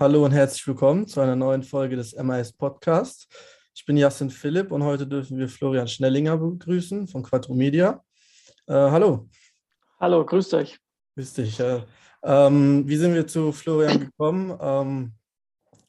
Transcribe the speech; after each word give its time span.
Hallo 0.00 0.24
und 0.24 0.30
herzlich 0.30 0.64
willkommen 0.64 1.08
zu 1.08 1.20
einer 1.20 1.34
neuen 1.34 1.64
Folge 1.64 1.96
des 1.96 2.14
MIS 2.14 2.52
Podcasts. 2.52 3.26
Ich 3.74 3.84
bin 3.84 3.96
Jasin 3.96 4.30
Philipp 4.30 4.70
und 4.70 4.84
heute 4.84 5.08
dürfen 5.08 5.38
wir 5.38 5.48
Florian 5.48 5.88
Schnellinger 5.88 6.36
begrüßen 6.36 7.08
von 7.08 7.24
Quattro 7.24 7.52
Media. 7.52 8.00
Äh, 8.68 8.74
hallo. 8.74 9.28
Hallo, 9.98 10.24
grüßt 10.24 10.54
euch. 10.54 10.78
Grüß 11.16 11.32
dich. 11.32 11.58
Äh, 11.58 11.82
ähm, 12.22 12.84
wie 12.86 12.96
sind 12.96 13.12
wir 13.12 13.26
zu 13.26 13.50
Florian 13.50 13.98
gekommen? 13.98 14.56
Ähm, 14.60 15.14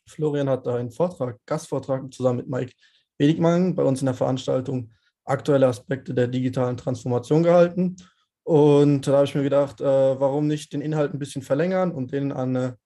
Florian 0.08 0.50
hat 0.50 0.66
da 0.66 0.78
einen 0.78 0.90
Vortrag, 0.90 1.38
Gastvortrag 1.46 2.12
zusammen 2.12 2.38
mit 2.38 2.50
Mike 2.50 2.74
Wedigmann 3.20 3.76
bei 3.76 3.84
uns 3.84 4.02
in 4.02 4.08
der 4.08 4.16
Veranstaltung 4.16 4.92
aktuelle 5.24 5.68
Aspekte 5.68 6.16
der 6.16 6.28
digitalen 6.28 6.78
Transformation 6.78 7.44
gehalten. 7.44 7.96
Und 8.42 9.06
da 9.06 9.18
habe 9.18 9.26
ich 9.26 9.36
mir 9.36 9.44
gedacht, 9.44 9.82
äh, 9.82 10.20
warum 10.20 10.48
nicht 10.48 10.74
den 10.74 10.82
Inhalt 10.82 11.14
ein 11.14 11.20
bisschen 11.20 11.44
verlängern 11.44 11.92
und 11.92 12.12
den 12.12 12.32
an, 12.32 12.58
eine, 12.58 12.78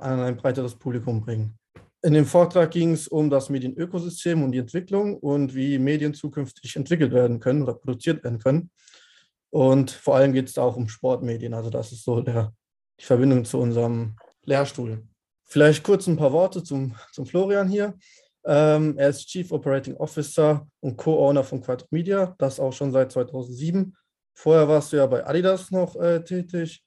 an 0.00 0.20
ein 0.20 0.36
breiteres 0.36 0.74
Publikum 0.74 1.20
bringen. 1.20 1.58
In 2.04 2.14
dem 2.14 2.26
Vortrag 2.26 2.72
ging 2.72 2.92
es 2.92 3.06
um 3.06 3.30
das 3.30 3.48
Medienökosystem 3.48 4.42
und 4.42 4.52
die 4.52 4.58
Entwicklung 4.58 5.16
und 5.18 5.54
wie 5.54 5.78
Medien 5.78 6.14
zukünftig 6.14 6.74
entwickelt 6.74 7.12
werden 7.12 7.38
können 7.38 7.62
oder 7.62 7.74
produziert 7.74 8.24
werden 8.24 8.40
können. 8.40 8.70
Und 9.50 9.90
vor 9.90 10.16
allem 10.16 10.32
geht 10.32 10.48
es 10.48 10.54
da 10.54 10.62
auch 10.62 10.76
um 10.76 10.88
Sportmedien. 10.88 11.54
Also 11.54 11.70
das 11.70 11.92
ist 11.92 12.04
so 12.04 12.20
der, 12.20 12.52
die 12.98 13.04
Verbindung 13.04 13.44
zu 13.44 13.58
unserem 13.58 14.16
Lehrstuhl. 14.44 15.06
Vielleicht 15.44 15.84
kurz 15.84 16.06
ein 16.06 16.16
paar 16.16 16.32
Worte 16.32 16.64
zum, 16.64 16.96
zum 17.12 17.26
Florian 17.26 17.68
hier. 17.68 17.94
Ähm, 18.44 18.98
er 18.98 19.10
ist 19.10 19.26
Chief 19.26 19.52
Operating 19.52 19.94
Officer 19.96 20.66
und 20.80 20.96
Co-Owner 20.96 21.44
von 21.44 21.60
Quad 21.60 21.86
Media, 21.92 22.34
das 22.38 22.58
auch 22.58 22.72
schon 22.72 22.90
seit 22.90 23.12
2007. 23.12 23.94
Vorher 24.34 24.66
warst 24.66 24.92
du 24.92 24.96
ja 24.96 25.06
bei 25.06 25.24
Adidas 25.24 25.70
noch 25.70 25.94
äh, 25.96 26.24
tätig 26.24 26.82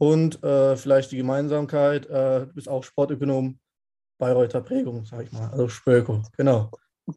und 0.00 0.42
äh, 0.42 0.76
vielleicht 0.76 1.12
die 1.12 1.18
Gemeinsamkeit, 1.18 2.06
äh, 2.06 2.46
du 2.46 2.54
bist 2.54 2.70
auch 2.70 2.82
Sportökonom 2.82 3.58
Bayreuther 4.18 4.62
Prägung, 4.62 5.04
sag 5.04 5.26
ich 5.26 5.32
mal, 5.32 5.50
also 5.50 5.68
Spölko, 5.68 6.22
genau. 6.38 6.70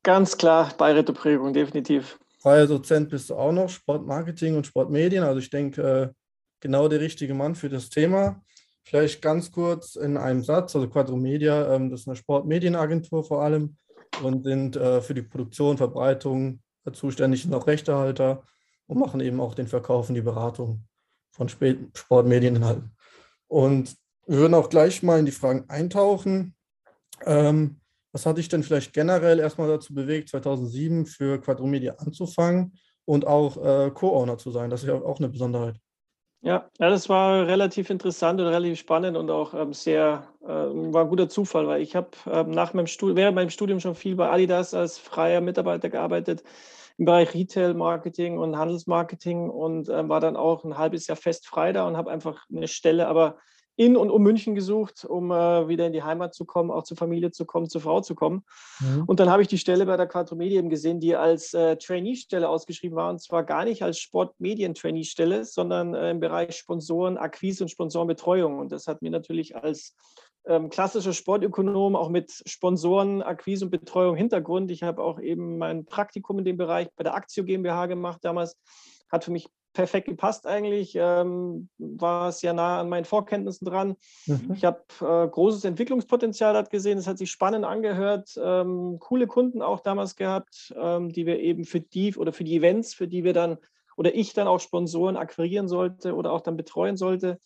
Ganz 0.04 0.38
klar, 0.38 0.70
Bayreuther 0.78 1.14
Prägung, 1.14 1.54
definitiv. 1.54 2.20
Freier 2.42 2.68
Dozent 2.68 3.10
bist 3.10 3.30
du 3.30 3.36
auch 3.36 3.54
noch, 3.54 3.70
Sportmarketing 3.70 4.58
und 4.58 4.68
Sportmedien, 4.68 5.24
also 5.24 5.40
ich 5.40 5.50
denke, 5.50 5.82
äh, 5.82 6.10
genau 6.60 6.90
der 6.90 7.00
richtige 7.00 7.34
Mann 7.34 7.56
für 7.56 7.70
das 7.70 7.90
Thema. 7.90 8.42
Vielleicht 8.84 9.22
ganz 9.22 9.50
kurz 9.50 9.96
in 9.96 10.18
einem 10.18 10.44
Satz, 10.44 10.76
also 10.76 10.90
Quadro 10.90 11.16
Media, 11.16 11.74
ähm, 11.74 11.90
das 11.90 12.02
ist 12.02 12.08
eine 12.08 12.18
Sportmedienagentur 12.18 13.24
vor 13.24 13.44
allem 13.44 13.78
und 14.22 14.44
sind 14.44 14.76
äh, 14.76 15.00
für 15.00 15.14
die 15.14 15.22
Produktion, 15.22 15.78
Verbreitung 15.78 16.62
zuständig, 16.92 17.44
sind 17.44 17.54
auch 17.54 17.66
Rechtehalter 17.66 18.44
und 18.88 19.00
machen 19.00 19.22
eben 19.22 19.40
auch 19.40 19.56
den 19.56 19.68
Verkauf 19.68 20.10
und 20.10 20.16
die 20.16 20.22
Beratung 20.22 20.84
von 21.34 21.50
Sportmedieninhalten. 21.50 22.96
Und 23.48 23.96
wir 24.26 24.38
würden 24.38 24.54
auch 24.54 24.70
gleich 24.70 25.04
mal 25.04 25.20
in 25.20 25.26
die 25.26 25.32
Fragen 25.32 25.66
eintauchen. 25.68 26.56
Ähm, 27.26 27.82
was 28.12 28.26
hat 28.26 28.38
dich 28.38 28.48
denn 28.48 28.64
vielleicht 28.64 28.94
generell 28.94 29.40
erstmal 29.40 29.68
dazu 29.68 29.94
bewegt, 29.94 30.30
2007 30.30 31.06
für 31.08 31.42
Quadromedia 31.42 31.96
anzufangen 31.96 32.74
und 33.06 33.28
auch 33.28 33.58
äh, 33.58 33.92
Co-Owner 33.92 34.38
zu 34.38 34.52
sein? 34.52 34.70
Das 34.70 34.84
ist 34.84 34.88
ja 34.88 34.96
auch 34.96 35.20
eine 35.20 35.30
Besonderheit. 35.30 35.76
Ja, 36.42 36.70
ja, 36.78 36.90
das 36.90 37.08
war 37.08 37.48
relativ 37.48 37.90
interessant 37.90 38.40
und 38.40 38.48
relativ 38.48 38.78
spannend 38.78 39.16
und 39.16 39.32
auch 39.32 39.54
ähm, 39.54 39.74
sehr, 39.74 40.28
äh, 40.42 40.48
war 40.48 41.06
ein 41.06 41.10
guter 41.10 41.30
Zufall, 41.30 41.68
weil 41.68 41.82
ich 41.82 41.96
habe 41.96 42.10
ähm, 42.26 42.54
während 42.54 43.36
meinem 43.36 43.50
Studium 43.50 43.80
schon 43.80 43.96
viel 43.96 44.16
bei 44.16 44.30
Adidas 44.30 44.74
als 44.74 44.98
freier 44.98 45.40
Mitarbeiter 45.42 45.90
gearbeitet 45.90 46.44
im 46.98 47.06
Bereich 47.06 47.34
Retail-Marketing 47.34 48.38
und 48.38 48.58
Handelsmarketing 48.58 49.50
und 49.50 49.90
äh, 49.90 50.08
war 50.08 50.20
dann 50.20 50.36
auch 50.36 50.64
ein 50.64 50.78
halbes 50.78 51.08
Jahr 51.08 51.16
fest 51.16 51.48
frei 51.48 51.74
da 51.74 51.88
und 51.88 51.98
habe 51.98 52.12
einfach 52.12 52.46
eine 52.54 52.68
Stelle, 52.68 53.08
aber 53.08 53.38
in 53.76 53.98
und 53.98 54.12
um 54.12 54.22
München 54.22 54.54
gesucht, 54.54 55.04
um 55.04 55.32
äh, 55.32 55.68
wieder 55.68 55.88
in 55.88 55.94
die 55.94 56.04
Heimat 56.04 56.34
zu 56.36 56.46
kommen, 56.46 56.70
auch 56.70 56.84
zur 56.84 56.98
Familie 56.98 57.32
zu 57.32 57.46
kommen, 57.46 57.68
zur 57.70 57.82
Frau 57.82 58.02
zu 58.02 58.14
kommen. 58.14 58.44
Mhm. 58.80 59.04
Und 59.06 59.20
dann 59.20 59.30
habe 59.30 59.42
ich 59.42 59.48
die 59.48 59.58
Stelle 59.58 59.86
bei 59.86 59.98
der 59.98 60.08
Quattro 60.08 60.36
Medien 60.36 60.70
gesehen, 60.70 61.00
die 61.00 61.16
als 61.16 61.54
äh, 61.54 61.78
Trainee-Stelle 61.78 62.48
ausgeschrieben 62.48 62.96
war. 62.96 63.10
Und 63.10 63.20
zwar 63.20 63.44
gar 63.44 63.66
nicht 63.66 63.82
als 63.82 63.98
Sportmedien-Trainee-Stelle, 64.00 65.46
sondern 65.46 65.96
äh, 65.96 66.12
im 66.12 66.20
Bereich 66.20 66.56
Sponsoren, 66.56 67.18
Akquise 67.18 67.64
und 67.64 67.70
Sponsorenbetreuung. 67.70 68.60
Und 68.60 68.72
das 68.72 68.88
hat 68.88 69.02
mir 69.02 69.12
natürlich 69.12 69.56
als 69.56 69.96
ähm, 70.46 70.70
klassischer 70.70 71.14
Sportökonom 71.14 71.96
auch 71.96 72.10
mit 72.10 72.32
Sponsoren, 72.46 73.22
Akquise 73.22 73.66
und 73.66 73.72
Betreuung 73.72 74.16
Hintergrund. 74.16 74.70
Ich 74.72 74.84
habe 74.84 75.02
auch 75.02 75.20
eben 75.20 75.58
mein 75.58 75.86
Praktikum 75.86 76.40
in 76.40 76.46
dem 76.46 76.58
Bereich 76.58 76.90
bei 76.96 77.04
der 77.04 77.16
Aktio 77.16 77.44
GmbH 77.44 77.88
gemacht 77.88 78.20
damals. 78.24 78.58
Hat 79.10 79.24
für 79.24 79.32
mich 79.32 79.48
perfekt 79.74 80.08
gepasst 80.08 80.48
eigentlich, 80.48 80.96
ähm, 80.96 81.70
war 81.78 82.32
sehr 82.32 82.54
nah 82.54 82.80
an 82.80 82.90
meinen 82.90 83.06
Vorkenntnissen 83.06 83.66
dran. 83.66 83.96
Mhm. 84.26 84.54
Ich 84.56 84.66
habe 84.66 84.84
äh, 85.02 85.28
großes 85.28 85.66
Entwicklungspotenzial 85.66 86.54
dort 86.54 86.70
gesehen, 86.70 86.98
es 86.98 87.08
hat 87.08 87.18
sich 87.18 87.32
spannend 87.32 87.66
angehört, 87.66 88.40
ähm, 88.42 88.98
coole 89.00 89.28
Kunden 89.28 89.62
auch 89.62 89.80
damals 89.82 90.16
gehabt, 90.16 90.74
ähm, 90.78 91.10
die 91.10 91.26
wir 91.26 91.40
eben 91.40 91.66
für 91.66 91.82
die 91.82 92.16
oder 92.16 92.32
für 92.32 92.44
die 92.44 92.56
Events, 92.56 92.94
für 92.94 93.08
die 93.08 93.24
wir 93.24 93.34
dann 93.34 93.58
oder 93.96 94.16
ich 94.16 94.34
dann 94.34 94.48
auch 94.48 94.60
Sponsoren 94.60 95.18
akquirieren 95.18 95.68
sollte 95.68 96.16
oder 96.16 96.32
auch 96.32 96.42
dann 96.42 96.58
betreuen 96.58 96.98
sollte. 96.98 97.40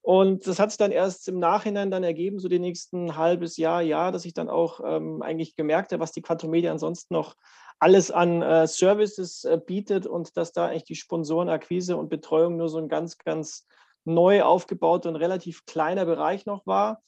Und 0.00 0.46
das 0.46 0.58
hat 0.58 0.70
sich 0.70 0.78
dann 0.78 0.92
erst 0.92 1.28
im 1.28 1.38
Nachhinein 1.38 1.90
dann 1.90 2.04
ergeben, 2.04 2.38
so 2.38 2.48
die 2.48 2.60
nächsten 2.60 3.16
halbes 3.16 3.56
Jahr, 3.56 3.82
Jahr, 3.82 4.12
dass 4.12 4.24
ich 4.24 4.32
dann 4.32 4.48
auch 4.48 4.80
ähm, 4.84 5.22
eigentlich 5.22 5.56
gemerkt 5.56 5.92
habe, 5.92 6.00
was 6.00 6.12
die 6.12 6.22
Quattromedia 6.22 6.70
ansonsten 6.70 7.14
noch 7.14 7.34
alles 7.78 8.10
an 8.10 8.42
äh, 8.42 8.66
Services 8.66 9.44
äh, 9.44 9.60
bietet 9.64 10.06
und 10.06 10.36
dass 10.36 10.52
da 10.52 10.66
eigentlich 10.66 10.84
die 10.84 10.96
Sponsorenakquise 10.96 11.96
und 11.96 12.08
Betreuung 12.08 12.56
nur 12.56 12.68
so 12.68 12.78
ein 12.78 12.88
ganz, 12.88 13.18
ganz 13.18 13.66
neu 14.04 14.42
aufgebauter 14.42 15.08
und 15.08 15.16
relativ 15.16 15.64
kleiner 15.66 16.04
Bereich 16.04 16.46
noch 16.46 16.66
war. 16.66 17.02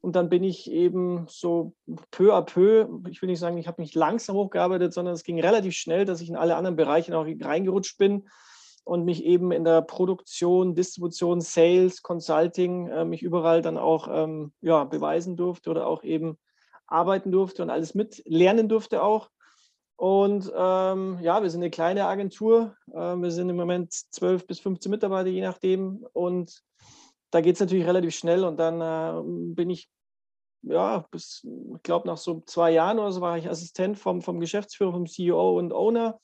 Und 0.00 0.16
dann 0.16 0.28
bin 0.28 0.42
ich 0.42 0.70
eben 0.70 1.26
so 1.28 1.74
peu 2.10 2.34
à 2.34 2.42
peu, 2.42 2.88
ich 3.08 3.22
will 3.22 3.28
nicht 3.28 3.38
sagen, 3.38 3.56
ich 3.56 3.68
habe 3.68 3.80
mich 3.80 3.94
langsam 3.94 4.36
hochgearbeitet, 4.36 4.92
sondern 4.92 5.14
es 5.14 5.22
ging 5.22 5.40
relativ 5.40 5.74
schnell, 5.74 6.04
dass 6.04 6.20
ich 6.20 6.28
in 6.28 6.36
alle 6.36 6.56
anderen 6.56 6.76
Bereiche 6.76 7.16
auch 7.16 7.26
reingerutscht 7.26 7.98
bin 7.98 8.28
und 8.84 9.04
mich 9.04 9.24
eben 9.24 9.52
in 9.52 9.64
der 9.64 9.80
Produktion, 9.82 10.74
Distribution, 10.74 11.40
Sales, 11.40 12.02
Consulting, 12.02 12.88
äh, 12.88 13.04
mich 13.04 13.22
überall 13.22 13.62
dann 13.62 13.78
auch 13.78 14.08
ähm, 14.10 14.52
ja, 14.60 14.84
beweisen 14.84 15.36
durfte 15.36 15.70
oder 15.70 15.86
auch 15.86 16.02
eben 16.02 16.36
arbeiten 16.86 17.30
durfte 17.30 17.62
und 17.62 17.70
alles 17.70 17.94
mitlernen 17.94 18.68
durfte 18.68 19.02
auch. 19.02 19.30
Und 20.02 20.52
ähm, 20.52 21.20
ja, 21.20 21.44
wir 21.44 21.48
sind 21.48 21.60
eine 21.60 21.70
kleine 21.70 22.06
Agentur. 22.06 22.74
Äh, 22.92 23.14
wir 23.14 23.30
sind 23.30 23.48
im 23.48 23.54
Moment 23.54 23.92
12 23.92 24.48
bis 24.48 24.58
15 24.58 24.90
Mitarbeiter, 24.90 25.28
je 25.28 25.42
nachdem. 25.42 26.04
Und 26.12 26.60
da 27.30 27.40
geht 27.40 27.54
es 27.54 27.60
natürlich 27.60 27.86
relativ 27.86 28.12
schnell. 28.16 28.42
Und 28.42 28.56
dann 28.58 28.80
äh, 28.80 29.54
bin 29.54 29.70
ich, 29.70 29.88
ja, 30.62 31.06
bis, 31.12 31.46
ich 31.76 31.82
glaube, 31.84 32.08
nach 32.08 32.16
so 32.16 32.42
zwei 32.46 32.72
Jahren 32.72 32.98
oder 32.98 33.12
so 33.12 33.20
war 33.20 33.38
ich 33.38 33.48
Assistent 33.48 33.96
vom, 33.96 34.22
vom 34.22 34.40
Geschäftsführer, 34.40 34.90
vom 34.90 35.06
CEO 35.06 35.56
und 35.56 35.72
Owner. 35.72 36.18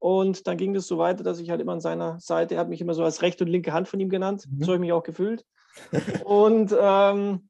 Und 0.00 0.48
dann 0.48 0.56
ging 0.56 0.74
das 0.74 0.88
so 0.88 0.98
weiter, 0.98 1.22
dass 1.22 1.38
ich 1.38 1.50
halt 1.50 1.60
immer 1.60 1.74
an 1.74 1.80
seiner 1.80 2.18
Seite, 2.18 2.56
er 2.56 2.62
hat 2.62 2.68
mich 2.68 2.80
immer 2.80 2.94
so 2.94 3.04
als 3.04 3.22
rechte 3.22 3.44
und 3.44 3.50
linke 3.50 3.72
Hand 3.72 3.86
von 3.86 4.00
ihm 4.00 4.08
genannt. 4.08 4.44
Mhm. 4.50 4.58
So 4.58 4.72
habe 4.72 4.74
ich 4.74 4.80
mich 4.80 4.92
auch 4.92 5.04
gefühlt. 5.04 5.46
und 6.24 6.74
ähm, 6.76 7.48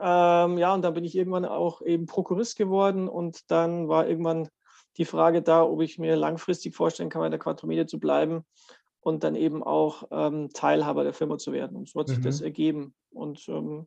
ähm, 0.00 0.56
ja, 0.56 0.72
und 0.72 0.80
dann 0.80 0.94
bin 0.94 1.04
ich 1.04 1.14
irgendwann 1.14 1.44
auch 1.44 1.82
eben 1.82 2.06
Prokurist 2.06 2.56
geworden 2.56 3.06
und 3.06 3.50
dann 3.50 3.86
war 3.86 4.08
irgendwann 4.08 4.48
die 4.96 5.04
Frage 5.04 5.42
da, 5.42 5.64
ob 5.64 5.80
ich 5.80 5.98
mir 5.98 6.16
langfristig 6.16 6.74
vorstellen 6.74 7.10
kann, 7.10 7.22
bei 7.22 7.28
der 7.28 7.38
Quattromedia 7.38 7.86
zu 7.86 7.98
bleiben 7.98 8.44
und 9.00 9.22
dann 9.24 9.36
eben 9.36 9.62
auch 9.62 10.04
ähm, 10.10 10.50
Teilhaber 10.52 11.04
der 11.04 11.12
Firma 11.12 11.38
zu 11.38 11.52
werden. 11.52 11.76
Und 11.76 11.88
so 11.88 12.00
hat 12.00 12.08
sich 12.08 12.20
das 12.20 12.40
mhm. 12.40 12.46
ergeben. 12.46 12.94
Und 13.10 13.46
ähm, 13.48 13.86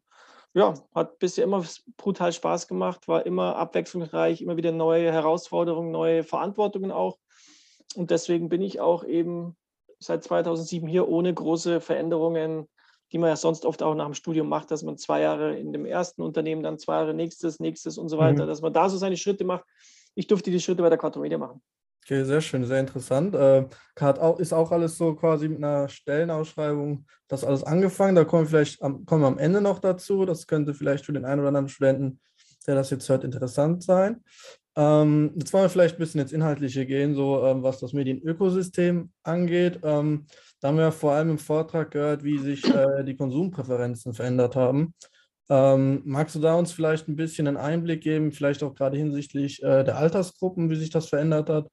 ja, 0.54 0.74
hat 0.94 1.20
bisher 1.20 1.44
immer 1.44 1.64
brutal 1.98 2.32
Spaß 2.32 2.68
gemacht, 2.68 3.08
war 3.08 3.26
immer 3.26 3.56
abwechslungsreich, 3.56 4.42
immer 4.42 4.58
wieder 4.58 4.72
neue 4.72 5.12
Herausforderungen, 5.12 5.92
neue 5.92 6.24
Verantwortungen 6.24 6.92
auch. 6.92 7.18
Und 7.96 8.12
deswegen 8.12 8.50
bin 8.50 8.62
ich 8.62 8.80
auch 8.80 9.04
eben 9.04 9.56
seit 10.00 10.24
2007 10.24 10.88
hier 10.88 11.08
ohne 11.08 11.34
große 11.34 11.82
Veränderungen, 11.82 12.68
die 13.12 13.18
man 13.18 13.30
ja 13.30 13.36
sonst 13.36 13.66
oft 13.66 13.82
auch 13.82 13.96
nach 13.96 14.06
dem 14.06 14.14
Studium 14.14 14.50
macht, 14.50 14.70
dass 14.70 14.84
man 14.84 14.98
zwei 14.98 15.22
Jahre 15.22 15.58
in 15.58 15.72
dem 15.72 15.86
ersten 15.86 16.22
Unternehmen, 16.22 16.62
dann 16.62 16.78
zwei 16.78 16.96
Jahre 16.96 17.14
nächstes, 17.14 17.60
nächstes 17.60 17.98
und 17.98 18.10
so 18.10 18.18
weiter, 18.18 18.44
mhm. 18.44 18.48
dass 18.48 18.62
man 18.62 18.74
da 18.74 18.90
so 18.90 18.98
seine 18.98 19.18
Schritte 19.18 19.46
macht 19.46 19.66
ich 20.18 20.28
durfte 20.28 20.52
die 20.52 20.60
Schritte 20.60 20.82
bei 20.82 20.90
der 20.90 20.98
Quattro 20.98 21.22
Media 21.22 21.38
machen. 21.38 21.62
Okay, 22.04 22.24
sehr 22.24 22.42
schön, 22.42 22.66
sehr 22.66 22.80
interessant. 22.80 23.36
Äh, 23.36 23.66
ist 24.38 24.54
auch 24.54 24.72
alles 24.72 24.98
so 24.98 25.14
quasi 25.14 25.50
mit 25.50 25.58
einer 25.58 25.90
Stellenausschreibung 25.90 27.06
das 27.28 27.44
alles 27.44 27.64
angefangen. 27.64 28.16
Da 28.16 28.24
kommen 28.24 28.44
wir 28.44 28.50
vielleicht 28.50 28.82
am, 28.82 29.06
kommen 29.06 29.24
wir 29.24 29.28
am 29.28 29.38
Ende 29.38 29.62
noch 29.62 29.80
dazu. 29.80 30.26
Das 30.26 30.48
könnte 30.48 30.74
vielleicht 30.74 31.06
für 31.06 31.14
den 31.14 31.26
einen 31.26 31.42
oder 31.42 31.50
anderen 31.50 31.68
Studenten, 31.68 32.20
der 32.66 32.76
das 32.76 32.90
jetzt 32.90 33.10
hört, 33.10 33.26
interessant 33.26 33.84
sein. 33.84 34.24
Ähm, 34.78 35.34
jetzt 35.36 35.52
wollen 35.52 35.66
wir 35.66 35.70
vielleicht 35.70 35.96
ein 35.96 36.00
bisschen 36.00 36.22
ins 36.22 36.32
Inhaltliche 36.32 36.86
gehen, 36.86 37.14
so 37.14 37.46
ähm, 37.46 37.62
was 37.62 37.80
das 37.80 37.94
Medienökosystem 37.94 39.12
angeht. 39.24 39.80
Ähm, 39.84 40.28
da 40.62 40.70
haben 40.70 40.78
wir 40.78 40.92
vor 40.92 41.12
allem 41.12 41.32
im 41.32 41.40
Vortrag 41.40 41.92
gehört, 41.92 42.24
wie 42.24 42.38
sich 42.38 42.64
äh, 42.74 43.04
die 43.04 43.18
Konsumpräferenzen 43.18 44.14
verändert 44.14 44.56
haben. 44.56 44.94
Ähm, 45.50 46.02
magst 46.06 46.36
du 46.36 46.40
da 46.40 46.56
uns 46.56 46.72
vielleicht 46.72 47.08
ein 47.08 47.16
bisschen 47.16 47.48
einen 47.48 47.58
Einblick 47.58 48.02
geben, 48.02 48.32
vielleicht 48.32 48.64
auch 48.64 48.76
gerade 48.76 48.98
hinsichtlich 48.98 49.64
äh, 49.64 49.84
der 49.84 49.98
Altersgruppen, 49.98 50.70
wie 50.70 50.76
sich 50.76 50.90
das 50.90 51.08
verändert 51.08 51.50
hat? 51.50 51.70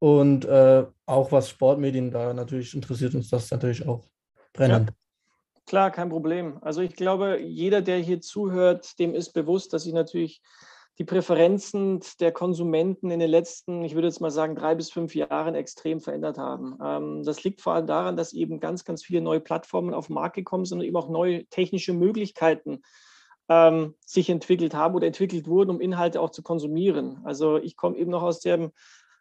Und 0.00 0.44
äh, 0.44 0.84
auch 1.06 1.32
was 1.32 1.48
Sportmedien 1.48 2.10
da 2.10 2.34
natürlich 2.34 2.74
interessiert 2.74 3.14
uns 3.14 3.30
das 3.30 3.50
natürlich 3.50 3.86
auch 3.86 4.04
brennend. 4.52 4.92
Klar, 5.66 5.90
kein 5.90 6.10
Problem. 6.10 6.58
Also 6.60 6.82
ich 6.82 6.94
glaube, 6.94 7.40
jeder, 7.40 7.80
der 7.80 7.98
hier 7.98 8.20
zuhört, 8.20 8.98
dem 8.98 9.14
ist 9.14 9.32
bewusst, 9.32 9.72
dass 9.72 9.84
sich 9.84 9.94
natürlich 9.94 10.42
die 10.98 11.04
Präferenzen 11.04 12.00
der 12.20 12.30
Konsumenten 12.30 13.10
in 13.10 13.18
den 13.18 13.30
letzten, 13.30 13.82
ich 13.82 13.94
würde 13.94 14.06
jetzt 14.06 14.20
mal 14.20 14.30
sagen, 14.30 14.54
drei 14.54 14.74
bis 14.74 14.90
fünf 14.90 15.14
Jahren 15.14 15.54
extrem 15.54 16.00
verändert 16.00 16.38
haben. 16.38 16.78
Ähm, 16.82 17.22
das 17.24 17.42
liegt 17.42 17.60
vor 17.60 17.74
allem 17.74 17.86
daran, 17.86 18.16
dass 18.16 18.32
eben 18.32 18.60
ganz, 18.60 18.84
ganz 18.84 19.04
viele 19.04 19.20
neue 19.20 19.40
Plattformen 19.40 19.92
auf 19.92 20.06
den 20.06 20.14
Markt 20.14 20.36
gekommen 20.36 20.64
sind 20.64 20.78
und 20.78 20.84
eben 20.84 20.96
auch 20.96 21.08
neue 21.08 21.46
technische 21.46 21.92
Möglichkeiten 21.92 22.82
ähm, 23.48 23.94
sich 24.04 24.30
entwickelt 24.30 24.74
haben 24.74 24.94
oder 24.94 25.06
entwickelt 25.06 25.48
wurden, 25.48 25.70
um 25.70 25.80
Inhalte 25.80 26.20
auch 26.20 26.30
zu 26.30 26.42
konsumieren. 26.42 27.20
Also 27.24 27.58
ich 27.58 27.76
komme 27.76 27.96
eben 27.96 28.10
noch 28.10 28.22
aus 28.22 28.40
dem 28.40 28.70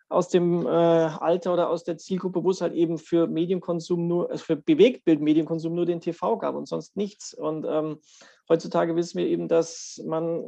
aus 0.10 0.30
dem 0.30 0.66
äh, 0.66 0.70
Alter 0.70 1.54
oder 1.54 1.70
aus 1.70 1.84
der 1.84 1.98
Zielgruppe, 1.98 2.44
wo 2.44 2.52
es 2.52 2.62
halt 2.62 2.74
eben 2.74 2.98
für 2.98 3.28
Medienkonsum 3.28 4.08
nur, 4.08 4.30
also 4.30 4.44
für 4.44 4.56
Bewegtbild-Medienkonsum 4.56 5.74
nur 5.74 5.86
den 5.86 6.02
TV 6.02 6.38
gab 6.38 6.56
und 6.56 6.68
sonst 6.68 6.96
nichts. 6.96 7.34
Und 7.34 7.66
ähm, 7.68 8.00
heutzutage 8.48 8.96
wissen 8.96 9.18
wir 9.18 9.28
eben, 9.28 9.48
dass 9.48 10.02
man 10.06 10.44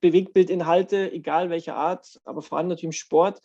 Bewegtbildinhalte, 0.00 1.12
egal 1.12 1.50
welcher 1.50 1.76
Art, 1.76 2.20
aber 2.24 2.42
vor 2.42 2.58
allem 2.58 2.68
natürlich 2.68 2.84
im 2.84 2.92
Sport, 2.92 3.40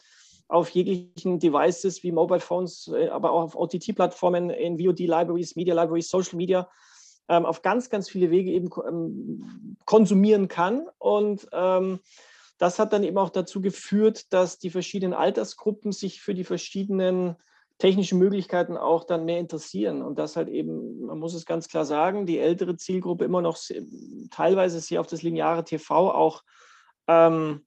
auf 0.49 0.69
jeglichen 0.69 1.39
Devices 1.39 2.03
wie 2.03 2.11
Mobile 2.11 2.39
Phones, 2.39 2.89
äh, 2.93 3.09
aber 3.09 3.31
auch 3.31 3.43
auf 3.43 3.55
OTT-Plattformen, 3.55 4.49
in 4.49 4.79
VOD-Libraries, 4.79 5.55
Media-Libraries, 5.55 6.09
Social 6.09 6.37
Media, 6.37 6.69
ähm, 7.29 7.45
auf 7.45 7.61
ganz, 7.61 7.89
ganz 7.89 8.09
viele 8.09 8.31
Wege 8.31 8.51
eben 8.51 8.69
ähm, 8.87 9.77
konsumieren 9.85 10.47
kann. 10.47 10.87
Und 10.97 11.47
ähm, 11.51 11.99
das 12.57 12.79
hat 12.79 12.93
dann 12.93 13.03
eben 13.03 13.17
auch 13.17 13.29
dazu 13.29 13.61
geführt, 13.61 14.33
dass 14.33 14.57
die 14.57 14.69
verschiedenen 14.69 15.13
Altersgruppen 15.13 15.91
sich 15.91 16.21
für 16.21 16.33
die 16.33 16.43
verschiedenen 16.43 17.35
technischen 17.77 18.17
Möglichkeiten 18.17 18.75
auch 18.75 19.03
dann 19.03 19.25
mehr 19.25 19.39
interessieren. 19.39 20.01
Und 20.01 20.17
das 20.17 20.35
halt 20.35 20.49
eben, 20.49 21.05
man 21.05 21.19
muss 21.19 21.35
es 21.35 21.45
ganz 21.45 21.67
klar 21.67 21.85
sagen, 21.85 22.25
die 22.25 22.39
ältere 22.39 22.75
Zielgruppe 22.75 23.25
immer 23.25 23.41
noch 23.41 23.57
teilweise 24.31 24.79
sehr 24.79 24.99
auf 24.99 25.07
das 25.07 25.21
lineare 25.21 25.63
TV 25.63 26.11
auch 26.11 26.43
ähm, 27.07 27.65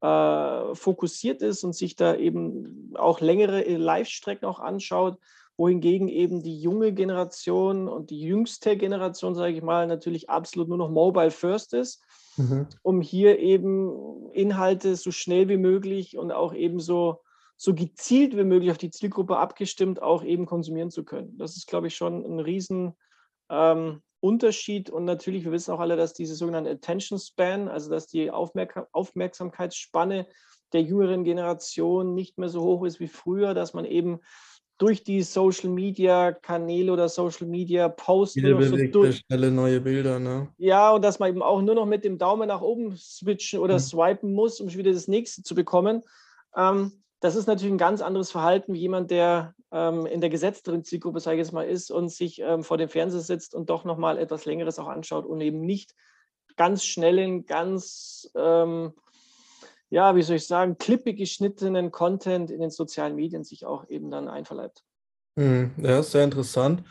äh, 0.00 0.74
fokussiert 0.74 1.42
ist 1.42 1.64
und 1.64 1.74
sich 1.74 1.96
da 1.96 2.14
eben 2.14 2.94
auch 2.96 3.20
längere 3.20 3.62
Live-Strecken 3.62 4.46
auch 4.46 4.60
anschaut, 4.60 5.18
wohingegen 5.56 6.08
eben 6.08 6.42
die 6.42 6.60
junge 6.60 6.92
Generation 6.92 7.88
und 7.88 8.10
die 8.10 8.20
jüngste 8.20 8.76
Generation, 8.76 9.34
sage 9.34 9.52
ich 9.52 9.62
mal, 9.62 9.88
natürlich 9.88 10.30
absolut 10.30 10.68
nur 10.68 10.78
noch 10.78 10.90
Mobile 10.90 11.32
First 11.32 11.74
ist 11.74 12.02
mhm. 12.48 12.66
um 12.82 13.00
hier 13.00 13.38
eben 13.38 14.30
Inhalte 14.32 14.96
so 14.96 15.10
schnell 15.10 15.48
wie 15.48 15.56
möglich 15.56 16.16
und 16.16 16.32
auch 16.32 16.54
eben 16.54 16.80
so, 16.80 17.20
so 17.56 17.74
gezielt 17.74 18.36
wie 18.36 18.44
möglich 18.44 18.70
auf 18.70 18.78
die 18.78 18.90
Zielgruppe 18.90 19.36
abgestimmt 19.36 20.02
auch 20.02 20.24
eben 20.24 20.46
konsumieren 20.46 20.90
zu 20.90 21.04
können. 21.04 21.36
Das 21.38 21.56
ist, 21.56 21.66
glaube 21.66 21.88
ich, 21.88 21.96
schon 21.96 22.24
ein 22.24 22.40
riesen 22.40 22.94
ähm, 23.50 24.02
Unterschied. 24.20 24.90
Und 24.90 25.04
natürlich, 25.04 25.44
wir 25.44 25.52
wissen 25.52 25.72
auch 25.72 25.80
alle, 25.80 25.96
dass 25.96 26.12
diese 26.12 26.34
sogenannte 26.34 26.70
Attention 26.70 27.18
Span, 27.18 27.68
also 27.68 27.90
dass 27.90 28.06
die 28.06 28.30
Aufmerk 28.30 28.86
Aufmerksamkeitsspanne 28.92 30.26
der 30.72 30.82
jüngeren 30.82 31.24
Generation 31.24 32.14
nicht 32.14 32.38
mehr 32.38 32.48
so 32.48 32.62
hoch 32.62 32.84
ist 32.84 33.00
wie 33.00 33.08
früher, 33.08 33.54
dass 33.54 33.74
man 33.74 33.84
eben 33.84 34.20
durch 34.80 35.04
die 35.04 35.22
Social 35.22 35.68
Media 35.68 36.32
Kanäle 36.32 36.92
oder 36.92 37.08
Social 37.10 37.46
Media 37.46 37.88
Posts 37.90 38.36
nur 38.36 38.60
noch 38.60 38.62
so 38.62 38.76
durch. 38.76 39.18
schnelle 39.18 39.50
neue 39.50 39.78
Bilder, 39.78 40.18
ne? 40.18 40.48
Ja, 40.56 40.92
und 40.92 41.02
dass 41.02 41.18
man 41.18 41.28
eben 41.28 41.42
auch 41.42 41.60
nur 41.60 41.74
noch 41.74 41.84
mit 41.84 42.02
dem 42.02 42.16
Daumen 42.16 42.48
nach 42.48 42.62
oben 42.62 42.96
switchen 42.96 43.60
oder 43.60 43.74
mhm. 43.74 43.80
swipen 43.80 44.32
muss, 44.32 44.58
um 44.58 44.72
wieder 44.72 44.92
das 44.92 45.06
nächste 45.06 45.42
zu 45.42 45.54
bekommen. 45.54 46.02
Ähm, 46.56 46.92
das 47.20 47.36
ist 47.36 47.46
natürlich 47.46 47.74
ein 47.74 47.78
ganz 47.78 48.00
anderes 48.00 48.30
Verhalten 48.30 48.72
wie 48.72 48.78
jemand, 48.78 49.10
der 49.10 49.54
ähm, 49.70 50.06
in 50.06 50.22
der 50.22 50.30
gesetzteren 50.30 50.82
Zielgruppe, 50.82 51.20
sage 51.20 51.36
ich 51.36 51.46
jetzt 51.46 51.52
mal, 51.52 51.68
ist 51.68 51.90
und 51.90 52.08
sich 52.08 52.40
ähm, 52.40 52.64
vor 52.64 52.78
dem 52.78 52.88
Fernseher 52.88 53.20
sitzt 53.20 53.54
und 53.54 53.68
doch 53.68 53.84
nochmal 53.84 54.16
etwas 54.16 54.46
Längeres 54.46 54.78
auch 54.78 54.88
anschaut 54.88 55.26
und 55.26 55.42
eben 55.42 55.60
nicht 55.60 55.94
ganz 56.56 56.86
schnellen, 56.86 57.44
ganz 57.44 58.30
ähm, 58.34 58.94
ja, 59.90 60.14
wie 60.14 60.22
soll 60.22 60.36
ich 60.36 60.46
sagen, 60.46 60.78
klippig 60.78 61.18
geschnittenen 61.18 61.90
Content 61.90 62.50
in 62.50 62.60
den 62.60 62.70
sozialen 62.70 63.16
Medien 63.16 63.44
sich 63.44 63.66
auch 63.66 63.88
eben 63.88 64.10
dann 64.10 64.28
einverleibt. 64.28 64.82
Mhm, 65.36 65.72
ja, 65.78 66.02
sehr 66.02 66.24
interessant. 66.24 66.84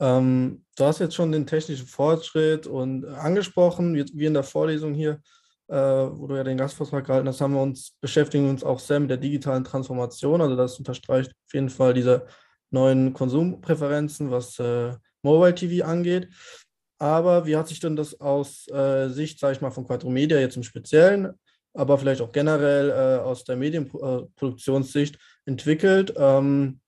Ähm, 0.00 0.64
du 0.76 0.84
hast 0.84 0.98
jetzt 0.98 1.14
schon 1.14 1.32
den 1.32 1.46
technischen 1.46 1.86
Fortschritt 1.86 2.66
und 2.66 3.06
angesprochen, 3.06 3.94
wie 3.94 4.26
in 4.26 4.34
der 4.34 4.42
Vorlesung 4.42 4.94
hier, 4.94 5.20
äh, 5.68 5.76
wo 5.76 6.26
du 6.26 6.36
ja 6.36 6.44
den 6.44 6.58
Gastvortrag 6.58 7.06
gehalten 7.06 7.28
hast, 7.28 7.40
haben 7.40 7.54
wir 7.54 7.62
uns, 7.62 7.96
beschäftigen 8.00 8.50
uns 8.50 8.64
auch 8.64 8.78
sehr 8.78 9.00
mit 9.00 9.10
der 9.10 9.16
digitalen 9.16 9.64
Transformation. 9.64 10.40
Also 10.40 10.56
das 10.56 10.78
unterstreicht 10.78 11.30
auf 11.30 11.54
jeden 11.54 11.70
Fall 11.70 11.94
diese 11.94 12.26
neuen 12.70 13.12
Konsumpräferenzen, 13.12 14.30
was 14.30 14.58
äh, 14.58 14.94
Mobile 15.22 15.54
TV 15.54 15.86
angeht. 15.86 16.28
Aber 16.98 17.46
wie 17.46 17.56
hat 17.56 17.68
sich 17.68 17.80
denn 17.80 17.96
das 17.96 18.20
aus 18.20 18.68
äh, 18.68 19.08
Sicht, 19.08 19.38
sage 19.38 19.54
ich 19.54 19.60
mal, 19.60 19.70
von 19.70 19.86
Quattro 19.86 20.10
Media 20.10 20.38
jetzt 20.38 20.56
im 20.56 20.62
Speziellen 20.62 21.34
aber 21.74 21.98
vielleicht 21.98 22.20
auch 22.20 22.32
generell 22.32 22.90
äh, 22.90 23.22
aus 23.22 23.44
der 23.44 23.56
Medienproduktionssicht 23.56 25.18
entwickelt. 25.46 26.12
Ähm, 26.16 26.80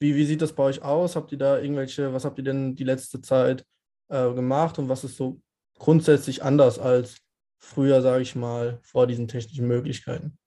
wie, 0.00 0.14
wie 0.16 0.24
sieht 0.24 0.42
das 0.42 0.52
bei 0.52 0.64
euch 0.64 0.82
aus? 0.82 1.16
Habt 1.16 1.32
ihr 1.32 1.38
da 1.38 1.58
irgendwelche, 1.58 2.12
was 2.12 2.24
habt 2.24 2.38
ihr 2.38 2.44
denn 2.44 2.74
die 2.74 2.84
letzte 2.84 3.20
Zeit 3.20 3.64
äh, 4.08 4.32
gemacht 4.32 4.78
und 4.78 4.88
was 4.88 5.04
ist 5.04 5.16
so 5.16 5.40
grundsätzlich 5.78 6.42
anders 6.42 6.78
als 6.78 7.16
früher, 7.58 8.02
sage 8.02 8.22
ich 8.22 8.34
mal, 8.34 8.78
vor 8.82 9.06
diesen 9.06 9.28
technischen 9.28 9.66
Möglichkeiten? 9.66 10.38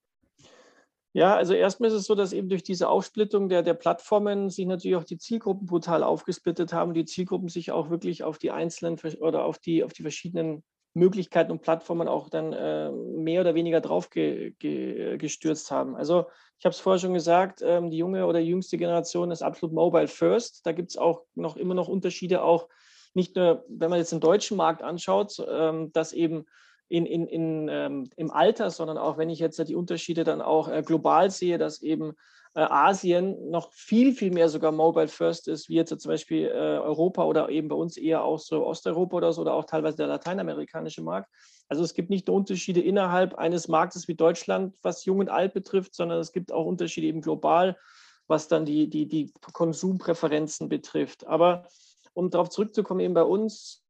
Ja, 1.13 1.36
also 1.36 1.54
erstmal 1.54 1.89
ist 1.89 1.95
es 1.95 2.06
so, 2.06 2.13
dass 2.13 2.31
eben 2.31 2.50
durch 2.50 2.62
diese 2.62 2.89
Aufsplittung 2.89 3.50
der, 3.50 3.63
der 3.63 3.74
Plattformen 3.74 4.51
sich 4.51 4.68
natürlich 4.68 4.98
auch 4.98 5.04
die 5.04 5.18
Zielgruppen 5.18 5.66
brutal 5.66 6.04
aufgesplittet 6.04 6.74
haben, 6.74 6.94
die 6.94 7.06
Zielgruppen 7.06 7.50
sich 7.50 7.72
auch 7.72 7.89
wirklich 7.89 8.24
auf 8.24 8.38
die 8.38 8.51
einzelnen 8.51 9.00
oder 9.19 9.44
auf 9.44 9.57
die, 9.57 9.84
auf 9.84 9.94
die 9.94 10.04
verschiedenen 10.04 10.63
Möglichkeiten 10.97 11.51
und 11.51 11.61
Plattformen 11.61 12.07
auch 12.07 12.29
dann 12.29 12.53
äh, 12.53 12.91
mehr 12.91 13.41
oder 13.41 13.55
weniger 13.55 13.81
drauf 13.81 14.09
ge, 14.09 14.51
ge, 14.59 15.17
gestürzt 15.17 15.71
haben. 15.71 15.95
Also 15.95 16.25
ich 16.59 16.65
habe 16.65 16.73
es 16.73 16.79
vorher 16.79 16.99
schon 16.99 17.13
gesagt, 17.13 17.61
ähm, 17.63 17.89
die 17.89 17.97
junge 17.97 18.25
oder 18.25 18.39
jüngste 18.39 18.77
Generation 18.77 19.31
ist 19.31 19.41
absolut 19.41 19.73
mobile 19.73 20.07
first. 20.07 20.65
Da 20.65 20.71
gibt 20.71 20.89
es 20.89 20.97
auch 20.97 21.23
noch 21.35 21.55
immer 21.55 21.75
noch 21.75 21.88
Unterschiede, 21.88 22.41
auch 22.41 22.67
nicht 23.13 23.35
nur, 23.35 23.65
wenn 23.69 23.89
man 23.89 23.99
jetzt 23.99 24.11
den 24.11 24.19
deutschen 24.19 24.57
Markt 24.57 24.81
anschaut, 24.81 25.44
ähm, 25.49 25.91
dass 25.94 26.13
eben 26.13 26.45
in, 26.89 27.05
in, 27.05 27.27
in, 27.27 27.67
ähm, 27.69 28.09
im 28.15 28.31
Alter, 28.31 28.69
sondern 28.69 28.97
auch 28.97 29.17
wenn 29.17 29.29
ich 29.29 29.39
jetzt 29.39 29.59
die 29.67 29.75
Unterschiede 29.75 30.23
dann 30.23 30.41
auch 30.41 30.69
äh, 30.69 30.81
global 30.83 31.29
sehe, 31.29 31.57
dass 31.57 31.81
eben 31.81 32.13
Asien 32.62 33.50
noch 33.50 33.71
viel, 33.71 34.13
viel 34.13 34.31
mehr 34.31 34.50
sogar 34.50 34.71
Mobile 34.71 35.07
First 35.07 35.48
ist, 35.48 35.69
wie 35.69 35.75
jetzt 35.75 35.98
zum 36.00 36.09
Beispiel 36.09 36.48
äh, 36.48 36.79
Europa 36.79 37.24
oder 37.24 37.50
eben 37.50 37.67
bei 37.67 37.75
uns 37.75 37.98
eher 37.98 38.24
auch 38.24 38.39
so 38.39 38.65
Osteuropa 38.65 39.17
oder 39.17 39.34
so 39.34 39.41
oder 39.41 39.53
auch 39.53 39.65
teilweise 39.65 39.98
der 39.98 40.08
lateinamerikanische 40.08 41.03
Markt. 41.03 41.29
Also 41.67 41.84
es 41.84 41.93
gibt 41.93 42.10
nicht 42.10 42.27
nur 42.27 42.38
Unterschiede 42.38 42.81
innerhalb 42.81 43.36
eines 43.36 43.67
Marktes 43.67 44.08
wie 44.08 44.15
Deutschland, 44.15 44.75
was 44.81 45.05
Jung 45.05 45.20
und 45.20 45.29
Alt 45.29 45.53
betrifft, 45.53 45.93
sondern 45.93 46.20
es 46.20 46.31
gibt 46.31 46.51
auch 46.51 46.65
Unterschiede 46.65 47.08
eben 47.08 47.22
global, 47.22 47.77
was 48.27 48.48
dann 48.48 48.65
die, 48.65 48.89
die, 48.89 49.08
die 49.08 49.31
Konsumpräferenzen 49.53 50.70
betrifft. 50.70 51.27
Aber 51.27 51.67
um 52.13 52.29
darauf 52.29 52.50
zurückzukommen, 52.50 53.01
eben 53.01 53.13
bei 53.13 53.24
uns, 53.24 53.84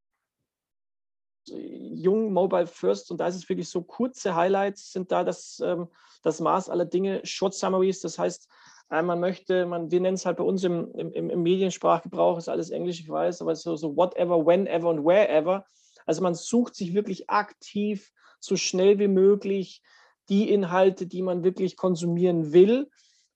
jung, 1.50 2.34
mobile 2.34 2.68
first 2.68 3.12
und 3.12 3.20
da 3.20 3.28
ist 3.28 3.36
es 3.36 3.50
wirklich 3.50 3.70
so 3.70 3.82
kurze 3.82 4.36
Highlights 4.36 4.92
sind 4.92 5.12
da 5.12 5.24
das, 5.24 5.62
ähm, 5.64 5.88
das 6.24 6.40
Maß 6.40 6.70
aller 6.70 6.86
Dinge, 6.86 7.22
Short 7.24 7.54
Summaries, 7.54 8.02
das 8.02 8.20
heißt, 8.20 8.48
äh, 8.90 9.02
man 9.02 9.20
möchte, 9.20 9.66
man, 9.66 9.92
wir 9.92 10.00
nennen 10.00 10.16
es 10.16 10.26
halt 10.26 10.38
bei 10.38 10.44
uns 10.44 10.64
im, 10.64 10.92
im, 10.96 11.30
im 11.30 11.44
Mediensprachgebrauch, 11.44 12.38
ist 12.38 12.50
alles 12.50 12.70
Englisch, 12.70 13.00
ich 13.00 13.10
weiß, 13.10 13.42
aber 13.42 13.56
so, 13.56 13.76
so 13.76 13.96
whatever, 13.96 14.46
whenever 14.46 14.90
und 14.90 15.06
wherever. 15.06 15.66
Also 16.06 16.22
man 16.22 16.36
sucht 16.36 16.76
sich 16.76 16.94
wirklich 16.94 17.30
aktiv 17.30 18.12
so 18.40 18.56
schnell 18.56 19.00
wie 19.00 19.08
möglich 19.08 19.82
die 20.30 20.50
Inhalte, 20.52 21.08
die 21.08 21.22
man 21.22 21.44
wirklich 21.44 21.76
konsumieren 21.76 22.54
will 22.54 22.90